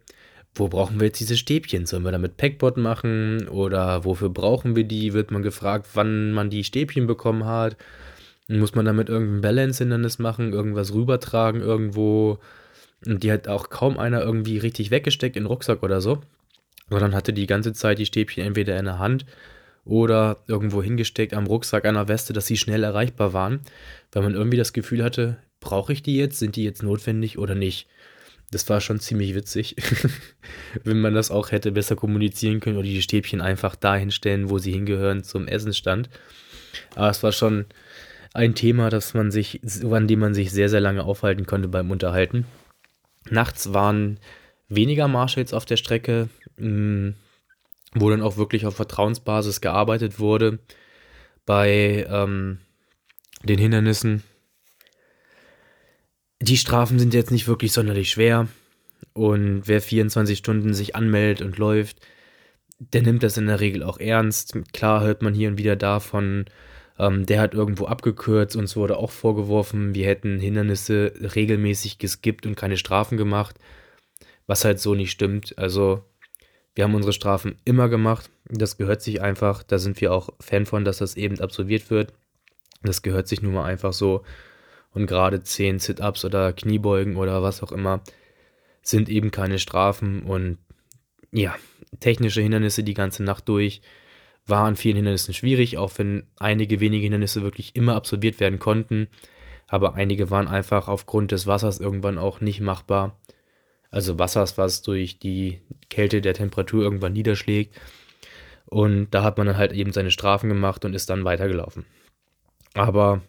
[0.56, 1.86] wo brauchen wir jetzt diese Stäbchen?
[1.86, 5.14] Sollen wir damit Packbot machen oder wofür brauchen wir die?
[5.14, 7.76] Wird man gefragt, wann man die Stäbchen bekommen hat.
[8.48, 12.40] Muss man damit irgendein Balance-Hindernis machen, irgendwas rübertragen irgendwo?
[13.06, 16.22] Und die hat auch kaum einer irgendwie richtig weggesteckt in den Rucksack oder so.
[16.90, 19.26] Sondern hatte die ganze Zeit die Stäbchen entweder in der Hand
[19.86, 23.62] oder irgendwo hingesteckt am Rucksack einer Weste, dass sie schnell erreichbar waren,
[24.12, 26.40] weil man irgendwie das Gefühl hatte, brauche ich die jetzt?
[26.40, 27.88] Sind die jetzt notwendig oder nicht?
[28.52, 29.76] Das war schon ziemlich witzig,
[30.84, 34.58] wenn man das auch hätte besser kommunizieren können oder die Stäbchen einfach dahin stellen, wo
[34.60, 36.10] sie hingehören, zum Essensstand.
[36.96, 37.66] Aber es war schon
[38.36, 41.92] ein Thema, das man sich, an dem man sich sehr, sehr lange aufhalten konnte beim
[41.92, 42.46] Unterhalten.
[43.30, 44.20] Nachts waren
[44.70, 47.10] weniger Marshalls auf der Strecke, mm,
[47.94, 50.60] wo dann auch wirklich auf Vertrauensbasis gearbeitet wurde
[51.46, 52.60] bei ähm,
[53.44, 54.24] den Hindernissen
[56.42, 58.48] die Strafen sind jetzt nicht wirklich sonderlich schwer.
[59.14, 62.00] Und wer 24 Stunden sich anmeldet und läuft,
[62.80, 64.58] der nimmt das in der Regel auch ernst.
[64.74, 66.46] Klar hört man hier und wieder davon,
[66.98, 68.56] ähm, der hat irgendwo abgekürzt.
[68.56, 73.58] Uns wurde auch vorgeworfen, wir hätten Hindernisse regelmäßig geskippt und keine Strafen gemacht.
[74.48, 75.58] Was halt so nicht stimmt.
[75.58, 76.04] Also,
[76.76, 78.30] wir haben unsere Strafen immer gemacht.
[78.50, 79.64] Das gehört sich einfach.
[79.64, 82.14] Da sind wir auch Fan von, dass das eben absolviert wird.
[82.84, 84.24] Das gehört sich nun mal einfach so.
[84.92, 88.02] Und gerade 10 Sit-Ups oder Kniebeugen oder was auch immer
[88.82, 90.22] sind eben keine Strafen.
[90.24, 90.58] Und
[91.32, 91.56] ja,
[92.00, 93.82] technische Hindernisse die ganze Nacht durch
[94.48, 99.08] waren an vielen Hindernissen schwierig, auch wenn einige wenige Hindernisse wirklich immer absolviert werden konnten.
[99.68, 103.20] Aber einige waren einfach aufgrund des Wassers irgendwann auch nicht machbar.
[103.90, 107.80] Also Wassers, was durch die Kälte der Temperatur irgendwann niederschlägt.
[108.66, 111.86] Und da hat man dann halt eben seine Strafen gemacht und ist dann weitergelaufen.
[112.74, 113.22] Aber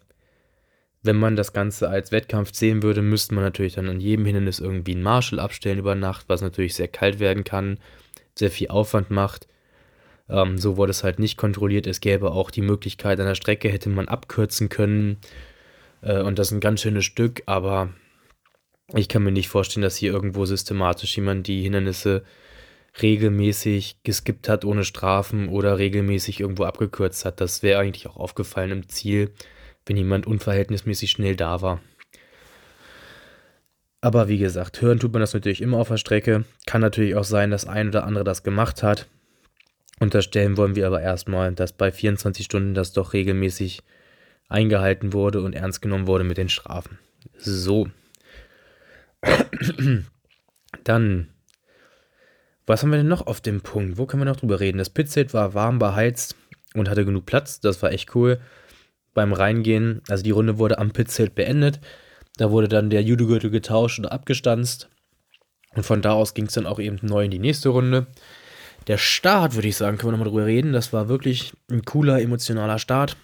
[1.03, 4.59] wenn man das Ganze als Wettkampf sehen würde, müsste man natürlich dann an jedem Hindernis
[4.59, 7.79] irgendwie einen Marshall abstellen über Nacht, was natürlich sehr kalt werden kann,
[8.35, 9.47] sehr viel Aufwand macht.
[10.29, 11.87] Ähm, so wurde es halt nicht kontrolliert.
[11.87, 15.17] Es gäbe auch die Möglichkeit, an der Strecke hätte man abkürzen können.
[16.01, 17.89] Äh, und das ist ein ganz schönes Stück, aber
[18.93, 22.23] ich kann mir nicht vorstellen, dass hier irgendwo systematisch jemand die Hindernisse
[23.01, 27.41] regelmäßig geskippt hat ohne Strafen oder regelmäßig irgendwo abgekürzt hat.
[27.41, 29.33] Das wäre eigentlich auch aufgefallen im Ziel,
[29.85, 31.81] wenn jemand unverhältnismäßig schnell da war.
[34.01, 36.45] Aber wie gesagt, hören tut man das natürlich immer auf der Strecke.
[36.65, 39.07] Kann natürlich auch sein, dass ein oder andere das gemacht hat.
[39.99, 43.81] Unterstellen wollen wir aber erstmal, dass bei 24 Stunden das doch regelmäßig
[44.47, 46.99] eingehalten wurde und ernst genommen wurde mit den Strafen.
[47.37, 47.89] So.
[50.83, 51.27] Dann,
[52.65, 53.97] was haben wir denn noch auf dem Punkt?
[53.97, 54.77] Wo können wir noch drüber reden?
[54.77, 56.35] Das Pitzelt war warm beheizt
[56.75, 57.59] und hatte genug Platz.
[57.59, 58.39] Das war echt cool.
[59.13, 61.79] Beim Reingehen, also die Runde wurde am Pitzelt beendet.
[62.37, 64.89] Da wurde dann der Judogürtel getauscht oder abgestanzt.
[65.73, 68.07] Und von da aus ging es dann auch eben neu in die nächste Runde.
[68.87, 70.71] Der Start, würde ich sagen, können wir nochmal drüber reden.
[70.73, 73.17] Das war wirklich ein cooler, emotionaler Start.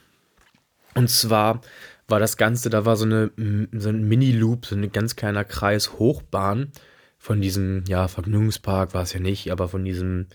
[0.93, 1.61] Und zwar
[2.07, 3.31] war das Ganze, da war so, eine,
[3.71, 6.71] so ein Mini-Loop, so ein ganz kleiner Kreis Hochbahn
[7.17, 10.27] von diesem, ja, Vergnügungspark war es ja nicht, aber von diesem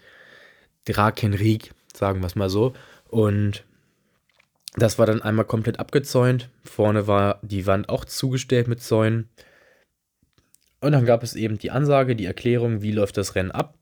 [0.87, 2.73] Drakenrieg, sagen wir es mal so.
[3.09, 3.65] Und
[4.77, 6.49] das war dann einmal komplett abgezäunt.
[6.65, 9.29] Vorne war die Wand auch zugestellt mit Zäunen.
[10.81, 13.75] Und dann gab es eben die Ansage, die Erklärung, wie läuft das Rennen ab.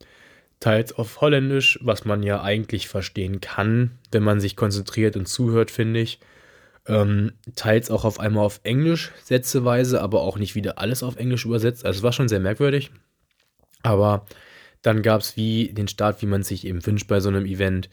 [0.61, 5.71] Teils auf Holländisch, was man ja eigentlich verstehen kann, wenn man sich konzentriert und zuhört,
[5.71, 6.19] finde ich.
[6.87, 11.45] Ähm, teils auch auf einmal auf Englisch, sätzeweise, aber auch nicht wieder alles auf Englisch
[11.45, 11.85] übersetzt.
[11.85, 12.90] Also es war schon sehr merkwürdig.
[13.83, 14.27] Aber
[14.83, 17.90] dann gab es wie den Start, wie man sich eben wünscht bei so einem Event.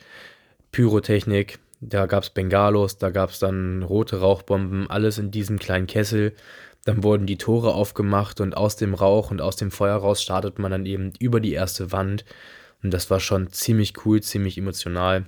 [0.71, 5.87] Pyrotechnik, da gab es Bengalos, da gab es dann rote Rauchbomben, alles in diesem kleinen
[5.87, 6.33] Kessel.
[6.85, 10.59] Dann wurden die Tore aufgemacht und aus dem Rauch und aus dem Feuer raus startet
[10.59, 12.25] man dann eben über die erste Wand.
[12.83, 15.25] Und das war schon ziemlich cool, ziemlich emotional.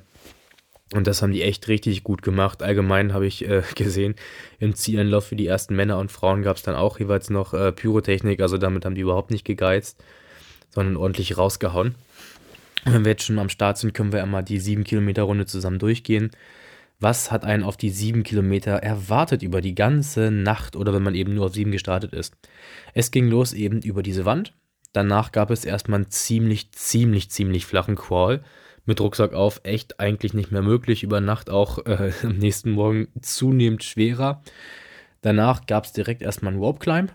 [0.94, 2.62] Und das haben die echt richtig gut gemacht.
[2.62, 4.16] Allgemein habe ich äh, gesehen,
[4.60, 7.72] im Zielanlauf für die ersten Männer und Frauen gab es dann auch jeweils noch äh,
[7.72, 8.42] Pyrotechnik.
[8.42, 10.04] Also damit haben die überhaupt nicht gegeizt,
[10.72, 11.96] sondern ordentlich rausgehauen.
[12.84, 15.80] Wenn wir jetzt schon am Start sind, können wir einmal die 7 Kilometer Runde zusammen
[15.80, 16.30] durchgehen.
[17.00, 21.16] Was hat einen auf die 7 Kilometer erwartet über die ganze Nacht oder wenn man
[21.16, 22.36] eben nur auf 7 gestartet ist?
[22.94, 24.54] Es ging los eben über diese Wand.
[24.94, 28.44] Danach gab es erstmal einen ziemlich, ziemlich, ziemlich flachen Crawl.
[28.86, 31.04] Mit Rucksack auf echt eigentlich nicht mehr möglich.
[31.04, 34.42] Über Nacht auch äh, am nächsten Morgen zunehmend schwerer.
[35.22, 37.14] Danach gab es direkt erstmal einen Rope Climb.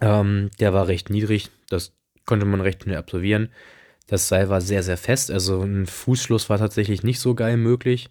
[0.00, 1.50] Ähm, der war recht niedrig.
[1.68, 1.92] Das
[2.26, 3.50] konnte man recht schnell absolvieren.
[4.08, 8.10] Das Seil war sehr, sehr fest, also ein Fußschluss war tatsächlich nicht so geil möglich.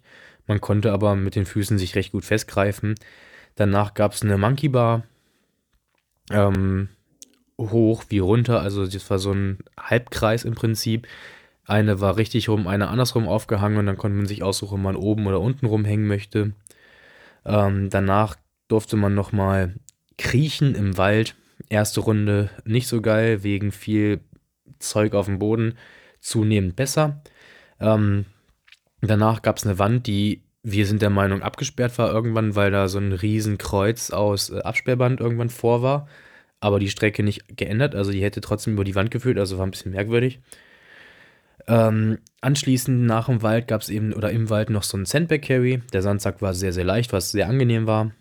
[0.52, 2.94] Man konnte aber mit den Füßen sich recht gut festgreifen.
[3.54, 5.04] Danach gab es eine Monkey Bar.
[6.30, 6.90] Ähm,
[7.58, 11.08] hoch wie runter, also das war so ein Halbkreis im Prinzip.
[11.64, 14.96] Eine war richtig rum, eine andersrum aufgehangen und dann konnte man sich aussuchen, ob man
[14.96, 16.52] oben oder unten rumhängen möchte.
[17.46, 18.36] Ähm, danach
[18.68, 19.76] durfte man nochmal
[20.18, 21.34] kriechen im Wald.
[21.70, 24.20] Erste Runde nicht so geil, wegen viel
[24.80, 25.78] Zeug auf dem Boden
[26.20, 27.22] zunehmend besser.
[27.80, 28.26] Ähm,
[29.10, 32.86] danach gab es eine Wand, die wir sind der Meinung abgesperrt war irgendwann, weil da
[32.88, 36.06] so ein Riesenkreuz aus äh, Absperrband irgendwann vor war,
[36.60, 39.66] aber die Strecke nicht geändert, also die hätte trotzdem über die Wand geführt, also war
[39.66, 40.40] ein bisschen merkwürdig.
[41.66, 45.42] Ähm, anschließend nach dem Wald gab es eben oder im Wald noch so einen Sandbag
[45.42, 45.82] Carry.
[45.92, 48.12] Der Sandsack war sehr, sehr leicht, was sehr angenehm war.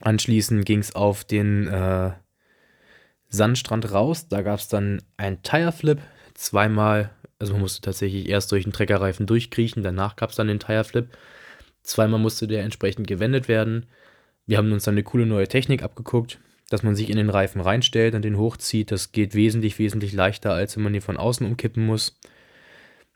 [0.00, 2.12] Anschließend ging es auf den äh,
[3.28, 4.28] Sandstrand raus.
[4.28, 6.00] Da gab es dann einen Tire Flip,
[6.34, 10.60] zweimal, also man musste tatsächlich erst durch den Treckerreifen durchkriechen, danach gab es dann den
[10.60, 11.08] Tire Flip.
[11.82, 13.86] Zweimal musste der entsprechend gewendet werden.
[14.46, 16.38] Wir haben uns dann eine coole neue Technik abgeguckt,
[16.70, 18.90] dass man sich in den Reifen reinstellt und den hochzieht.
[18.90, 22.18] Das geht wesentlich, wesentlich leichter, als wenn man den von außen umkippen muss.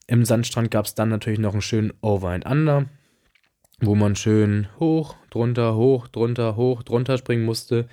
[0.08, 2.86] Im Sandstrand gab es dann natürlich noch einen schönen Over and Under,
[3.80, 7.88] wo man schön hoch, drunter, hoch, drunter, hoch, drunter springen musste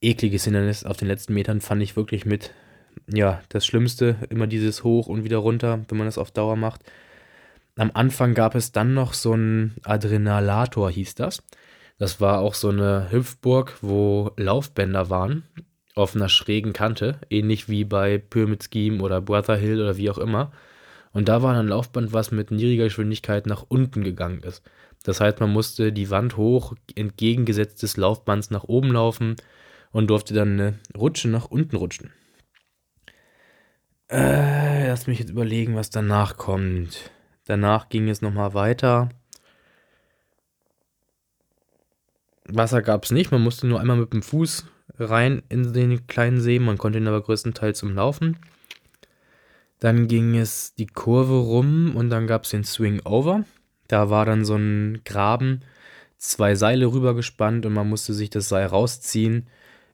[0.00, 2.52] ekliges Hindernis auf den letzten Metern fand ich wirklich mit,
[3.12, 6.82] ja, das Schlimmste, immer dieses Hoch und wieder runter, wenn man das auf Dauer macht.
[7.76, 11.42] Am Anfang gab es dann noch so ein Adrenalator, hieß das.
[11.98, 15.44] Das war auch so eine Hüpfburg, wo Laufbänder waren,
[15.94, 20.18] auf einer schrägen Kante, ähnlich wie bei Pyramid Scheme oder Brother Hill oder wie auch
[20.18, 20.52] immer.
[21.12, 24.62] Und da war ein Laufband, was mit niedriger Geschwindigkeit nach unten gegangen ist.
[25.02, 29.36] Das heißt, man musste die Wand hoch, entgegengesetzt des Laufbands nach oben laufen
[29.90, 32.12] und durfte dann eine Rutsche nach unten rutschen.
[34.10, 37.10] Äh, lass mich jetzt überlegen, was danach kommt.
[37.44, 39.10] Danach ging es nochmal weiter.
[42.46, 44.66] Wasser gab es nicht, man musste nur einmal mit dem Fuß
[44.98, 48.38] rein in den kleinen See, man konnte ihn aber größtenteils umlaufen.
[49.78, 53.44] Dann ging es die Kurve rum und dann gab es den Swing Over.
[53.86, 55.60] Da war dann so ein Graben,
[56.16, 59.46] zwei Seile rübergespannt und man musste sich das Seil rausziehen,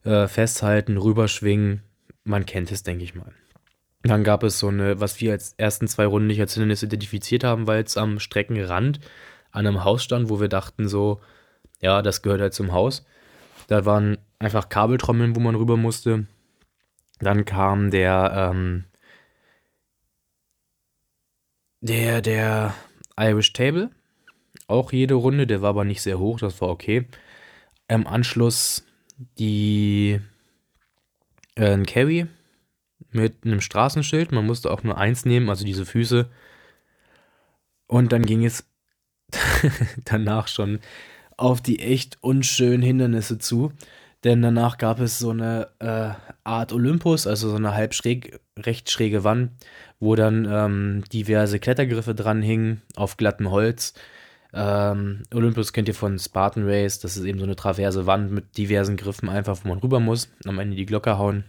[0.05, 1.83] äh, festhalten, rüberschwingen.
[2.24, 3.33] Man kennt es, denke ich mal.
[4.05, 7.43] Dann gab es so eine, was wir als ersten zwei Runden nicht als Hindernis identifiziert
[7.43, 9.01] haben, weil es am Streckenrand
[9.51, 11.21] an einem Haus stand, wo wir dachten so,
[11.81, 13.07] ja, das gehört halt zum Haus.
[13.67, 16.27] Da waren einfach Kabeltrommeln, wo man rüber musste.
[17.21, 18.85] Dann kam der, ähm,
[21.81, 22.75] der, der
[23.19, 23.90] Irish Table.
[24.67, 27.07] Auch jede Runde, der war aber nicht sehr hoch, das war okay.
[27.88, 28.85] Im Anschluss
[29.38, 30.21] die
[31.55, 32.27] äh, Carry
[33.14, 34.33] mit einem Straßenschild.
[34.33, 36.29] Man musste auch nur eins nehmen, also diese Füße.
[37.87, 38.64] Und dann ging es
[40.05, 40.81] danach schon
[41.37, 43.72] auf die echt unschönen Hindernisse zu.
[44.24, 46.11] Denn danach gab es so eine äh,
[46.44, 49.50] Art Olympus, also so eine halb schräg, recht schräge Wand,
[50.00, 53.92] wo dann ähm, diverse Klettergriffe dran hingen auf glattem Holz.
[54.55, 58.57] Ähm, Olympus kennt ihr von Spartan Race, das ist eben so eine traverse Wand mit
[58.57, 61.44] diversen Griffen, einfach wo man rüber muss, am Ende die Glocke hauen.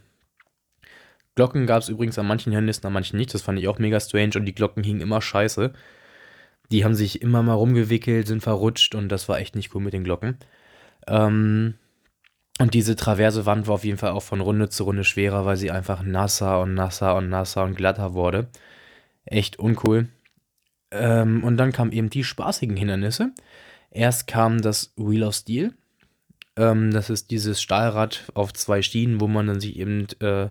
[1.35, 3.33] Glocken gab es übrigens an manchen Hindernissen, an manchen nicht.
[3.33, 5.73] Das fand ich auch mega strange und die Glocken hingen immer scheiße.
[6.71, 9.93] Die haben sich immer mal rumgewickelt, sind verrutscht und das war echt nicht cool mit
[9.93, 10.37] den Glocken.
[11.07, 11.75] Ähm,
[12.59, 15.57] und diese traverse Wand war auf jeden Fall auch von Runde zu Runde schwerer, weil
[15.57, 18.47] sie einfach nasser und nasser und nasser und glatter wurde.
[19.25, 20.07] Echt uncool.
[20.91, 23.31] Ähm, und dann kamen eben die spaßigen Hindernisse.
[23.91, 25.73] Erst kam das Wheel of Steel.
[26.55, 30.49] Ähm, das ist dieses Stahlrad auf zwei Schienen, wo man dann sich eben äh,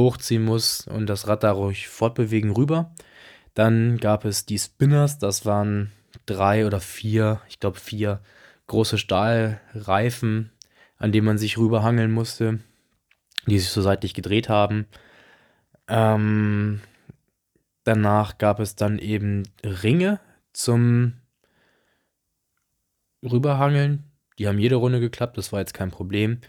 [0.00, 2.94] hochziehen muss und das Rad dadurch fortbewegen rüber.
[3.54, 5.92] Dann gab es die Spinners, das waren
[6.26, 8.20] drei oder vier, ich glaube vier
[8.66, 10.52] große Stahlreifen,
[10.96, 12.60] an denen man sich rüberhangeln musste,
[13.46, 14.86] die sich so seitlich gedreht haben.
[15.88, 16.80] Ähm,
[17.84, 20.20] danach gab es dann eben Ringe
[20.52, 21.14] zum
[23.22, 24.04] Rüberhangeln.
[24.38, 26.40] Die haben jede Runde geklappt, das war jetzt kein Problem.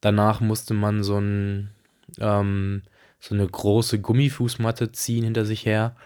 [0.00, 1.70] Danach musste man so ein
[2.18, 2.82] ähm,
[3.26, 5.96] so eine große Gummifußmatte ziehen hinter sich her.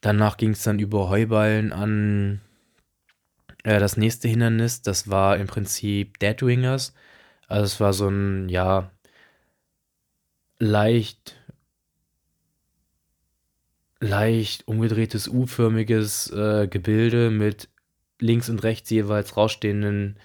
[0.00, 2.40] Danach ging es dann über Heuballen an
[3.64, 4.82] äh, das nächste Hindernis.
[4.82, 6.94] Das war im Prinzip Deadwingers.
[7.48, 8.90] Also es war so ein, ja,
[10.58, 11.36] leicht,
[14.00, 17.68] leicht umgedrehtes U-förmiges äh, Gebilde mit
[18.20, 20.18] links und rechts jeweils rausstehenden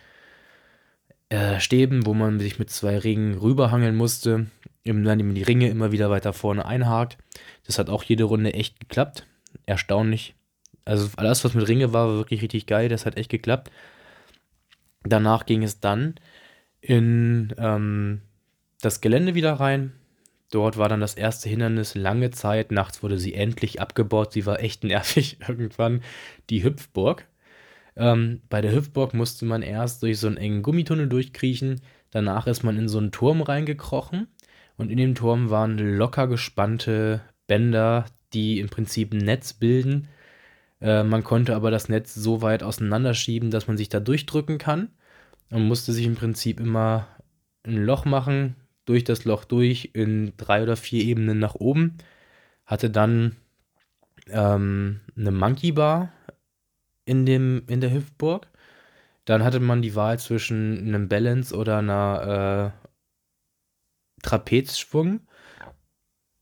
[1.31, 4.47] äh, Stäben, wo man sich mit zwei Ringen rüberhangeln musste
[4.83, 7.17] indem man die Ringe immer wieder weiter vorne einhakt.
[7.65, 9.27] Das hat auch jede Runde echt geklappt.
[9.65, 10.35] Erstaunlich.
[10.85, 12.89] Also alles, was mit Ringe war, war wirklich richtig geil.
[12.89, 13.71] Das hat echt geklappt.
[15.03, 16.15] Danach ging es dann
[16.79, 18.21] in ähm,
[18.81, 19.93] das Gelände wieder rein.
[20.49, 22.71] Dort war dann das erste Hindernis lange Zeit.
[22.71, 24.33] Nachts wurde sie endlich abgebaut.
[24.33, 26.01] Sie war echt nervig irgendwann.
[26.49, 27.27] Die Hüpfburg.
[27.95, 31.81] Ähm, bei der Hüpfburg musste man erst durch so einen engen Gummitunnel durchkriechen.
[32.09, 34.27] Danach ist man in so einen Turm reingekrochen.
[34.77, 40.07] Und in dem Turm waren locker gespannte Bänder, die im Prinzip ein Netz bilden.
[40.79, 44.89] Äh, man konnte aber das Netz so weit auseinanderschieben, dass man sich da durchdrücken kann.
[45.49, 47.07] Und musste sich im Prinzip immer
[47.63, 51.97] ein Loch machen, durch das Loch durch, in drei oder vier Ebenen nach oben.
[52.65, 53.35] Hatte dann
[54.29, 56.11] ähm, eine Monkey Bar
[57.05, 58.47] in, dem, in der Hüftburg.
[59.25, 62.87] Dann hatte man die Wahl zwischen einem Balance oder einer äh,
[64.23, 65.21] Trapezschwung.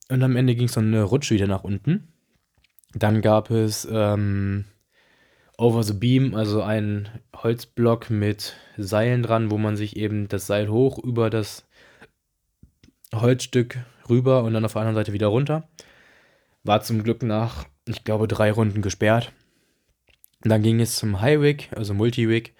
[0.09, 2.07] Und am Ende ging es dann eine Rutsche wieder nach unten.
[2.93, 4.65] Dann gab es ähm,
[5.57, 10.69] Over the Beam, also ein Holzblock mit Seilen dran, wo man sich eben das Seil
[10.69, 11.67] hoch über das
[13.13, 13.77] Holzstück
[14.09, 15.67] rüber und dann auf der anderen Seite wieder runter.
[16.63, 19.31] War zum Glück nach, ich glaube, drei Runden gesperrt.
[20.41, 22.53] Dann ging es zum High-Rig, also Multi-Rig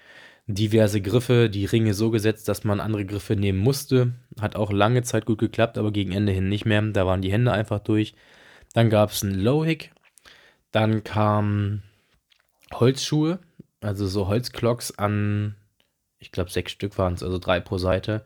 [0.54, 4.14] diverse Griffe, die Ringe so gesetzt, dass man andere Griffe nehmen musste.
[4.40, 6.82] Hat auch lange Zeit gut geklappt, aber gegen Ende hin nicht mehr.
[6.82, 8.14] Da waren die Hände einfach durch.
[8.72, 9.92] Dann gab es einen Low-Hick.
[10.70, 11.82] Dann kamen
[12.72, 13.40] Holzschuhe,
[13.80, 15.56] also so Holzklocks an,
[16.18, 18.24] ich glaube sechs Stück waren es, also drei pro Seite.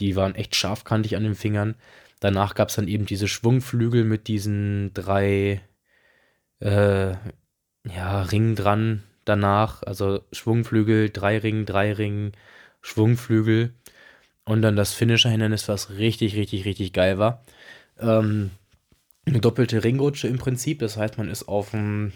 [0.00, 1.76] Die waren echt scharfkantig an den Fingern.
[2.20, 5.60] Danach gab es dann eben diese Schwungflügel mit diesen drei
[6.60, 7.14] äh,
[7.94, 12.32] ja, Ringen dran, danach, also Schwungflügel, drei Ringen, drei Ringen,
[12.82, 13.74] Schwungflügel.
[14.44, 17.42] Und dann das Finisher-Hindernis, was richtig, richtig, richtig geil war.
[17.98, 18.50] Ähm,
[19.26, 22.12] eine doppelte Ringrutsche im Prinzip, das heißt, man ist auf dem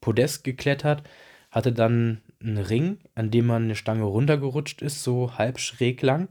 [0.00, 1.02] Podest geklettert,
[1.50, 6.28] hatte dann einen Ring, an dem man eine Stange runtergerutscht ist, so halb schräg lang.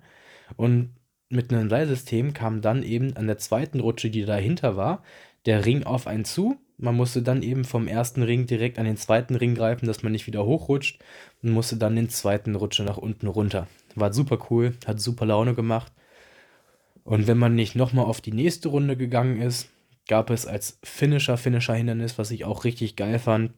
[0.55, 0.95] Und
[1.29, 5.03] mit einem Seilsystem kam dann eben an der zweiten Rutsche, die dahinter war,
[5.45, 8.97] der Ring auf einen zu Man musste dann eben vom ersten Ring direkt an den
[8.97, 10.99] zweiten Ring greifen, dass man nicht wieder hochrutscht
[11.41, 13.67] und musste dann den zweiten Rutsche nach unten runter.
[13.95, 15.91] War super cool, hat super Laune gemacht.
[17.03, 19.69] Und wenn man nicht nochmal auf die nächste Runde gegangen ist,
[20.07, 23.53] gab es als Finisher, Finisher-Hindernis, was ich auch richtig geil fand.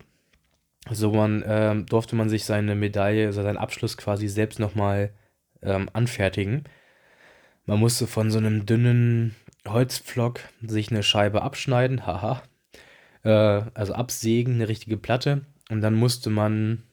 [0.90, 5.12] So man, ähm, durfte man sich seine Medaille, also seinen Abschluss quasi selbst nochmal
[5.62, 6.64] ähm, anfertigen.
[7.66, 9.36] Man musste von so einem dünnen
[9.68, 12.42] Holzpflock sich eine Scheibe abschneiden, haha.
[13.24, 13.30] Äh,
[13.74, 15.46] also absägen, eine richtige Platte.
[15.70, 16.84] Und dann musste man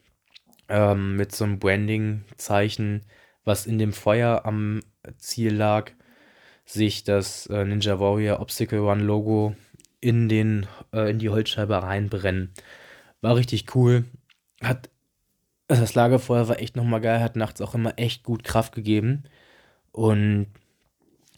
[0.68, 3.02] ähm, mit so einem Branding-Zeichen,
[3.44, 4.82] was in dem Feuer am
[5.18, 5.92] Ziel lag,
[6.64, 9.54] sich das äh, Ninja Warrior Obstacle One Logo
[10.00, 12.52] in, den, äh, in die Holzscheibe reinbrennen.
[13.20, 14.04] War richtig cool.
[14.62, 14.90] Hat,
[15.68, 19.24] also das Lagerfeuer war echt nochmal geil, hat nachts auch immer echt gut Kraft gegeben.
[19.92, 20.48] Und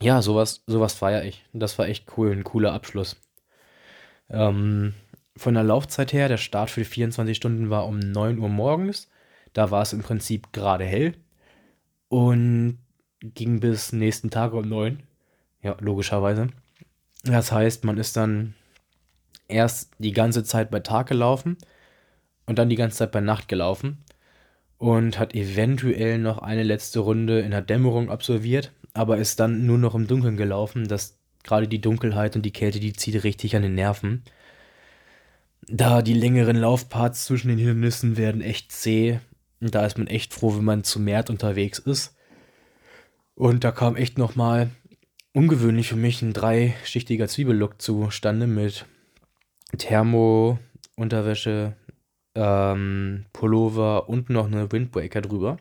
[0.01, 1.45] ja, sowas, sowas feiere ich.
[1.53, 3.17] Das war echt cool, ein cooler Abschluss.
[4.31, 4.95] Ähm,
[5.37, 9.09] von der Laufzeit her, der Start für die 24 Stunden war um 9 Uhr morgens.
[9.53, 11.15] Da war es im Prinzip gerade hell.
[12.09, 12.79] Und
[13.21, 15.03] ging bis nächsten Tag um 9.
[15.63, 16.49] Ja, logischerweise.
[17.25, 18.55] Das heißt, man ist dann
[19.49, 21.57] erst die ganze Zeit bei Tag gelaufen
[22.47, 23.99] und dann die ganze Zeit bei Nacht gelaufen
[24.79, 29.79] und hat eventuell noch eine letzte Runde in der Dämmerung absolviert, aber ist dann nur
[29.79, 30.87] noch im Dunkeln gelaufen.
[30.87, 31.18] Das
[31.49, 34.23] gerade die Dunkelheit und die Kälte, die zieht richtig an den Nerven.
[35.67, 39.21] Da die längeren Laufparts zwischen den Hindernissen werden echt zäh.
[39.61, 42.17] Und da ist man echt froh, wenn man zu Mert unterwegs ist.
[43.35, 44.71] Und da kam echt nochmal
[45.33, 48.87] ungewöhnlich für mich ein dreischichtiger Zwiebellook zustande mit
[49.77, 50.59] Thermo,
[50.97, 51.77] Unterwäsche,
[52.35, 55.59] ähm, Pullover und noch eine Windbreaker drüber.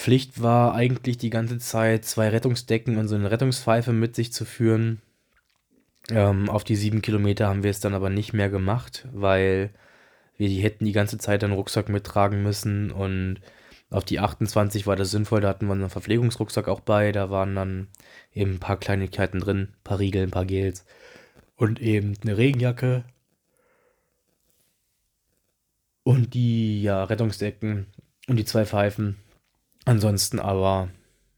[0.00, 4.46] Pflicht war eigentlich die ganze Zeit zwei Rettungsdecken und so eine Rettungspfeife mit sich zu
[4.46, 5.02] führen.
[6.08, 9.68] Ähm, auf die sieben Kilometer haben wir es dann aber nicht mehr gemacht, weil
[10.38, 13.40] wir die hätten die ganze Zeit einen Rucksack mittragen müssen und
[13.90, 17.54] auf die 28 war das sinnvoll, da hatten wir einen Verpflegungsrucksack auch bei, da waren
[17.54, 17.88] dann
[18.32, 20.86] eben ein paar Kleinigkeiten drin, ein paar Riegel, ein paar Gels
[21.56, 23.04] und eben eine Regenjacke
[26.04, 27.86] und die ja, Rettungsdecken
[28.28, 29.16] und die zwei Pfeifen.
[29.84, 30.88] Ansonsten aber,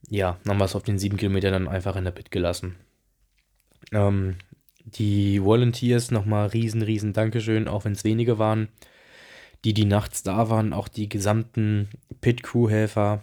[0.08, 2.76] ja, haben wir es auf den sieben Kilometern dann einfach in der Pit gelassen.
[3.92, 4.36] Ähm,
[4.84, 8.68] die Volunteers nochmal riesen, riesen Dankeschön, auch wenn es wenige waren.
[9.64, 11.88] Die, die nachts da waren, auch die gesamten
[12.20, 13.22] Pit-Crew-Helfer,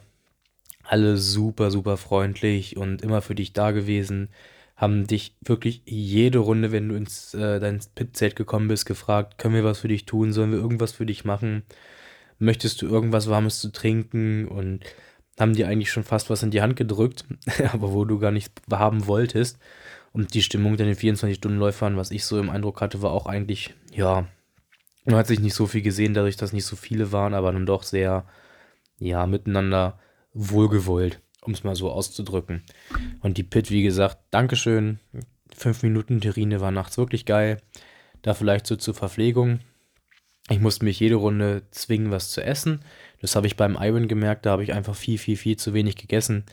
[0.84, 4.30] alle super, super freundlich und immer für dich da gewesen,
[4.78, 9.54] haben dich wirklich jede Runde, wenn du ins äh, dein Pit-Zelt gekommen bist, gefragt, können
[9.54, 11.64] wir was für dich tun, sollen wir irgendwas für dich machen,
[12.40, 14.48] möchtest du irgendwas Warmes zu trinken?
[14.48, 14.86] Und
[15.40, 17.26] haben dir eigentlich schon fast was in die Hand gedrückt,
[17.74, 19.58] aber wo du gar nichts haben wolltest.
[20.12, 24.28] Und die Stimmung den 24-Stunden-Läufern, was ich so im Eindruck hatte, war auch eigentlich, ja,
[25.06, 27.66] man hat sich nicht so viel gesehen, dadurch, dass nicht so viele waren, aber dann
[27.66, 28.26] doch sehr,
[28.98, 30.00] ja, miteinander
[30.34, 32.64] wohlgewollt, um es mal so auszudrücken.
[33.22, 35.00] Und die Pit, wie gesagt, Dankeschön.
[35.56, 37.62] Fünf Minuten Terrine war nachts wirklich geil.
[38.22, 39.60] Da vielleicht so zur Verpflegung.
[40.50, 42.82] Ich musste mich jede Runde zwingen, was zu essen.
[43.22, 45.96] Das habe ich beim Iron gemerkt, da habe ich einfach viel, viel, viel zu wenig
[45.96, 46.44] gegessen.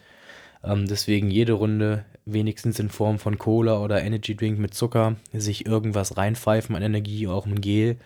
[0.63, 5.67] Ähm, deswegen jede Runde wenigstens in Form von Cola oder Energy Drink mit Zucker sich
[5.67, 7.99] irgendwas reinpfeifen an Energie, auch im Gel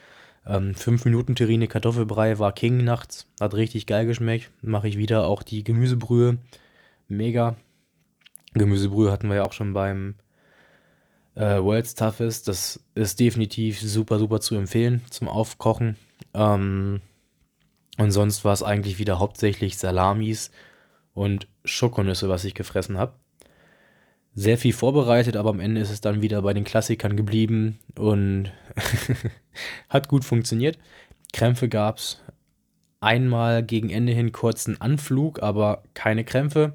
[0.47, 3.27] ähm, 5 Minuten Terrine Kartoffelbrei war King nachts.
[3.41, 4.51] Hat richtig geil geschmeckt.
[4.63, 6.39] Mache ich wieder auch die Gemüsebrühe.
[7.09, 7.57] Mega.
[8.55, 10.15] Gemüsebrühe hatten wir ja auch schon beim
[11.41, 12.49] äh, World's Toughest.
[12.49, 15.97] Das ist definitiv super, super zu empfehlen zum Aufkochen.
[16.35, 17.01] Ähm,
[17.99, 20.51] und sonst war es eigentlich wieder hauptsächlich Salamis
[21.15, 23.15] und Schokonüsse, was ich gefressen habe
[24.35, 28.53] sehr viel vorbereitet, aber am Ende ist es dann wieder bei den Klassikern geblieben und
[29.89, 30.79] hat gut funktioniert.
[31.33, 32.23] Krämpfe gab es
[33.01, 36.75] einmal gegen Ende hin kurzen Anflug, aber keine Krämpfe.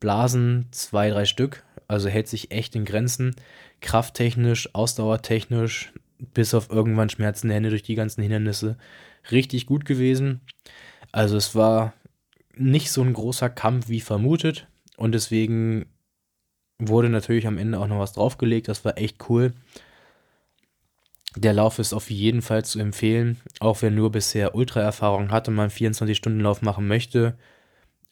[0.00, 3.36] Blasen zwei, drei Stück, also hält sich echt in Grenzen.
[3.80, 8.76] Krafttechnisch, ausdauertechnisch, bis auf irgendwann schmerzende Hände durch die ganzen Hindernisse,
[9.30, 10.40] richtig gut gewesen.
[11.12, 11.92] Also es war
[12.56, 15.86] nicht so ein großer Kampf wie vermutet und deswegen
[16.78, 18.68] wurde natürlich am Ende auch noch was draufgelegt.
[18.68, 19.52] Das war echt cool.
[21.36, 25.54] Der Lauf ist auf jeden Fall zu empfehlen, auch wer nur bisher Ultra-Erfahrung hat und
[25.54, 27.36] mal einen 24-Stunden-Lauf machen möchte.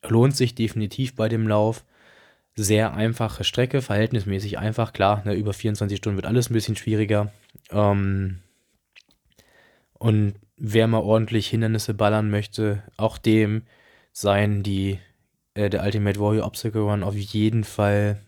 [0.05, 1.85] Lohnt sich definitiv bei dem Lauf.
[2.55, 4.93] Sehr einfache Strecke, verhältnismäßig einfach.
[4.93, 7.33] Klar, ne, über 24 Stunden wird alles ein bisschen schwieriger.
[7.71, 8.41] Ähm,
[9.99, 13.63] und wer mal ordentlich Hindernisse ballern möchte, auch dem
[14.13, 14.99] seien die
[15.55, 18.21] äh, der Ultimate Warrior Obstacle Run auf jeden Fall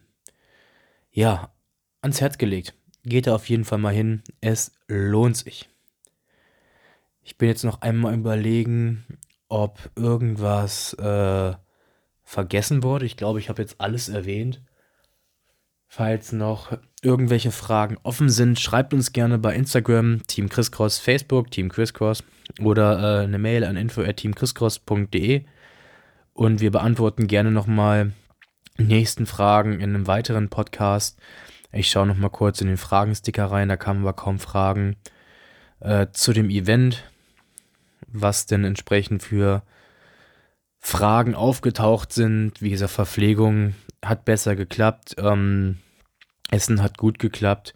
[1.10, 1.50] ja,
[2.02, 2.74] ans Herz gelegt.
[3.04, 4.22] geht da auf jeden Fall mal hin.
[4.40, 5.68] Es lohnt sich.
[7.22, 9.04] Ich bin jetzt noch einmal überlegen,
[9.48, 11.54] ob irgendwas äh,
[12.24, 13.06] vergessen wurde.
[13.06, 14.62] Ich glaube, ich habe jetzt alles erwähnt.
[15.86, 21.68] Falls noch irgendwelche Fragen offen sind, schreibt uns gerne bei Instagram, Team Chriscross, Facebook, Team
[21.68, 22.24] Chriscross
[22.60, 25.44] oder äh, eine Mail an info.teamchriscross.de
[26.32, 28.12] und wir beantworten gerne nochmal
[28.76, 31.20] nächsten Fragen in einem weiteren Podcast.
[31.70, 34.96] Ich schaue nochmal kurz in den Fragensticker rein, da kamen aber kaum Fragen
[35.78, 37.04] äh, zu dem Event,
[38.08, 39.62] was denn entsprechend für
[40.86, 42.60] Fragen aufgetaucht sind.
[42.60, 43.74] Wie gesagt, Verpflegung
[44.04, 45.16] hat besser geklappt.
[45.18, 45.78] Ähm,
[46.50, 47.74] Essen hat gut geklappt.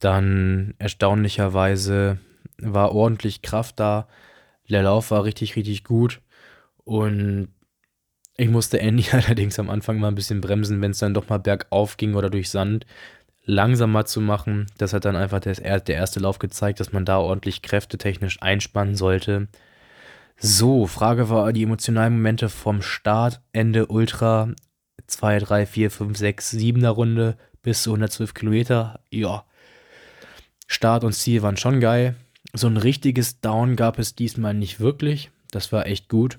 [0.00, 2.18] Dann erstaunlicherweise
[2.58, 4.06] war ordentlich Kraft da.
[4.68, 6.20] Der Lauf war richtig, richtig gut.
[6.84, 7.48] Und
[8.36, 11.38] ich musste Andy allerdings am Anfang mal ein bisschen bremsen, wenn es dann doch mal
[11.38, 12.84] bergauf ging oder durch Sand.
[13.46, 14.66] Langsamer zu machen.
[14.76, 19.48] Das hat dann einfach der, erste Lauf gezeigt, dass man da ordentlich kräftetechnisch einspannen sollte.
[20.38, 24.50] So, Frage war die emotionalen Momente vom Start, Ende Ultra
[25.06, 29.00] 2, 3, 4, 5, 6, 7er Runde bis zu 112 Kilometer.
[29.10, 29.44] Ja,
[30.66, 32.16] Start und Ziel waren schon geil.
[32.52, 35.30] So ein richtiges Down gab es diesmal nicht wirklich.
[35.50, 36.38] Das war echt gut.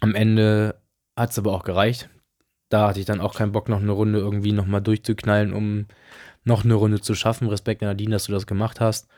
[0.00, 0.80] Am Ende
[1.16, 2.08] hat es aber auch gereicht.
[2.70, 5.86] Da hatte ich dann auch keinen Bock, noch eine Runde irgendwie nochmal durchzuknallen, um
[6.44, 7.48] noch eine Runde zu schaffen.
[7.48, 9.08] Respekt, Nadine, dass du das gemacht hast.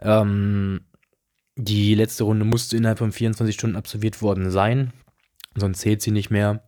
[0.00, 0.80] Ähm,
[1.56, 4.92] die letzte Runde musste innerhalb von 24 Stunden absolviert worden sein.
[5.54, 6.62] Sonst zählt sie nicht mehr.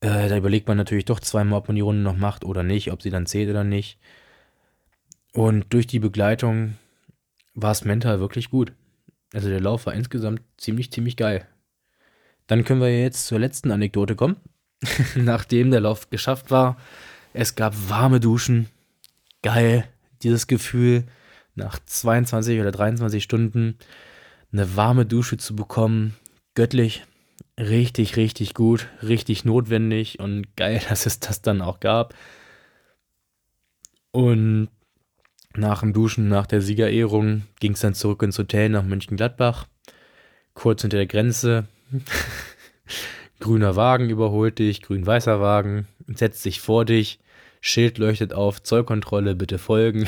[0.00, 2.92] Äh, da überlegt man natürlich doch zweimal, ob man die Runde noch macht oder nicht,
[2.92, 3.98] ob sie dann zählt oder nicht.
[5.32, 6.76] Und durch die Begleitung
[7.54, 8.72] war es mental wirklich gut.
[9.34, 11.46] Also der Lauf war insgesamt ziemlich, ziemlich geil.
[12.46, 14.36] Dann können wir jetzt zur letzten Anekdote kommen.
[15.16, 16.78] Nachdem der Lauf geschafft war,
[17.34, 18.68] es gab warme Duschen.
[19.42, 19.84] Geil.
[20.22, 21.04] Dieses Gefühl,
[21.58, 23.76] nach 22 oder 23 Stunden
[24.52, 26.16] eine warme Dusche zu bekommen.
[26.54, 27.04] Göttlich
[27.58, 32.14] richtig, richtig gut, richtig notwendig und geil, dass es das dann auch gab.
[34.10, 34.68] Und
[35.54, 39.66] nach dem Duschen, nach der Siegerehrung, ging es dann zurück ins Hotel nach München-Gladbach.
[40.54, 41.66] Kurz hinter der Grenze.
[43.40, 47.20] Grüner Wagen überholt dich, grün-weißer Wagen, setzt sich vor dich,
[47.60, 50.06] Schild leuchtet auf, Zollkontrolle, bitte folgen.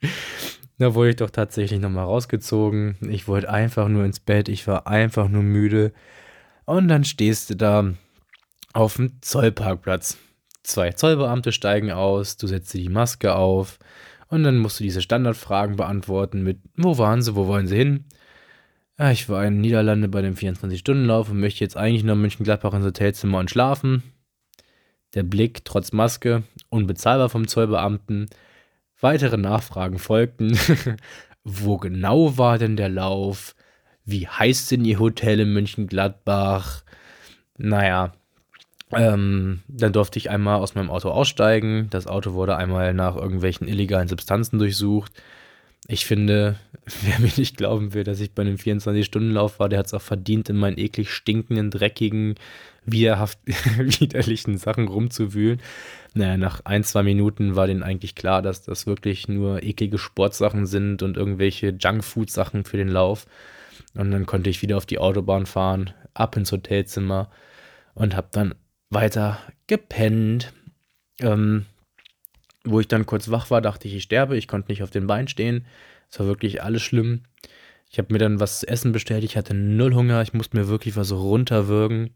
[0.78, 2.96] da wurde ich doch tatsächlich nochmal rausgezogen.
[3.08, 5.92] Ich wollte einfach nur ins Bett, ich war einfach nur müde.
[6.64, 7.92] Und dann stehst du da
[8.72, 10.18] auf dem Zollparkplatz.
[10.62, 13.78] Zwei Zollbeamte steigen aus, du setzt dir die Maske auf
[14.28, 18.04] und dann musst du diese Standardfragen beantworten mit, wo waren sie, wo wollen sie hin?
[18.98, 22.74] Ja, ich war in Niederlande bei dem 24-Stunden-Lauf und möchte jetzt eigentlich nur in München-Gladbach
[22.74, 24.02] ins Hotelzimmer und schlafen.
[25.14, 28.28] Der Blick, trotz Maske, unbezahlbar vom Zollbeamten.
[29.02, 30.58] Weitere Nachfragen folgten.
[31.44, 33.54] wo genau war denn der Lauf?
[34.04, 36.82] wie heißt denn ihr Hotel in München-Gladbach?
[37.58, 38.12] Naja,
[38.92, 41.88] ähm, dann durfte ich einmal aus meinem Auto aussteigen.
[41.90, 45.12] Das Auto wurde einmal nach irgendwelchen illegalen Substanzen durchsucht.
[45.88, 46.56] Ich finde,
[47.02, 50.02] wer mir nicht glauben will, dass ich bei einem 24-Stunden-Lauf war, der hat es auch
[50.02, 52.36] verdient, in meinen eklig stinkenden, dreckigen,
[52.84, 55.60] widerlichen Sachen rumzuwühlen.
[56.14, 60.66] Naja, nach ein, zwei Minuten war denen eigentlich klar, dass das wirklich nur eklige Sportsachen
[60.66, 63.26] sind und irgendwelche Junkfood-Sachen für den Lauf.
[63.94, 67.30] Und dann konnte ich wieder auf die Autobahn fahren, ab ins Hotelzimmer
[67.94, 68.54] und habe dann
[68.90, 70.52] weiter gepennt.
[71.20, 71.66] Ähm,
[72.64, 74.36] wo ich dann kurz wach war, dachte ich, ich sterbe.
[74.36, 75.66] Ich konnte nicht auf den Beinen stehen.
[76.10, 77.22] Es war wirklich alles schlimm.
[77.90, 79.24] Ich habe mir dann was zu essen bestellt.
[79.24, 80.22] Ich hatte null Hunger.
[80.22, 82.10] Ich musste mir wirklich was runterwürgen.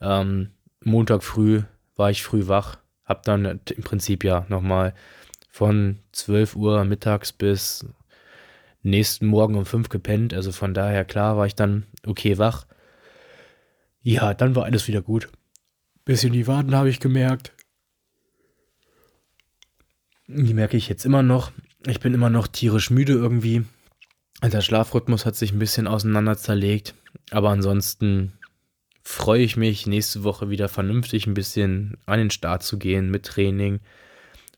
[0.00, 0.50] Ähm,
[0.82, 1.62] Montag früh
[1.96, 2.78] war ich früh wach.
[3.04, 4.94] Hab dann im Prinzip ja nochmal
[5.50, 7.84] von 12 Uhr mittags bis
[8.82, 10.32] nächsten Morgen um fünf gepennt.
[10.32, 12.66] Also von daher, klar, war ich dann okay wach.
[14.02, 15.28] Ja, dann war alles wieder gut.
[16.04, 17.52] Bisschen die Waden habe ich gemerkt.
[20.32, 21.50] Die merke ich jetzt immer noch.
[21.88, 23.64] Ich bin immer noch tierisch müde irgendwie.
[24.44, 26.94] Der Schlafrhythmus hat sich ein bisschen auseinander zerlegt.
[27.32, 28.34] Aber ansonsten
[29.02, 33.26] freue ich mich, nächste Woche wieder vernünftig ein bisschen an den Start zu gehen mit
[33.26, 33.80] Training.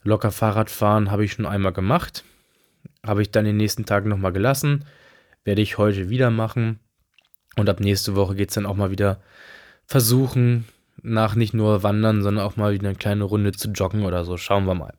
[0.03, 2.23] Locker Fahrradfahren habe ich schon einmal gemacht.
[3.03, 4.85] Habe ich dann den nächsten Tag nochmal gelassen.
[5.43, 6.81] Werde ich heute wieder machen.
[7.57, 9.23] Und ab nächste Woche geht es dann auch mal wieder
[9.87, 10.67] versuchen,
[11.01, 14.37] nach nicht nur Wandern, sondern auch mal wieder eine kleine Runde zu joggen oder so.
[14.37, 14.93] Schauen wir mal.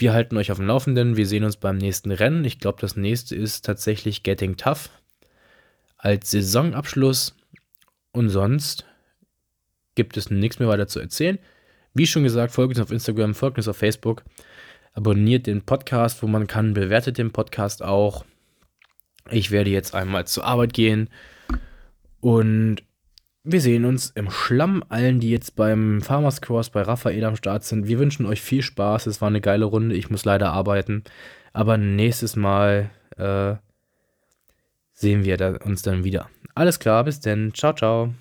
[0.00, 1.18] Wir halten euch auf dem Laufenden.
[1.18, 2.42] Wir sehen uns beim nächsten Rennen.
[2.46, 4.88] Ich glaube, das nächste ist tatsächlich Getting Tough
[5.98, 7.36] als Saisonabschluss.
[8.10, 8.86] Und sonst
[9.96, 11.38] gibt es nichts mehr weiter zu erzählen.
[11.92, 14.24] Wie schon gesagt, folgt uns auf Instagram, folgt uns auf Facebook.
[14.94, 18.24] abonniert den Podcast, wo man kann, bewertet den Podcast auch.
[19.30, 21.10] Ich werde jetzt einmal zur Arbeit gehen
[22.20, 22.82] und
[23.42, 24.84] wir sehen uns im Schlamm.
[24.88, 28.62] Allen, die jetzt beim Farmers Cross bei Raphael am Start sind, wir wünschen euch viel
[28.62, 29.06] Spaß.
[29.06, 29.94] Es war eine geile Runde.
[29.94, 31.04] Ich muss leider arbeiten.
[31.52, 33.54] Aber nächstes Mal äh,
[34.92, 36.28] sehen wir uns dann wieder.
[36.54, 37.54] Alles klar, bis denn.
[37.54, 38.14] Ciao, ciao.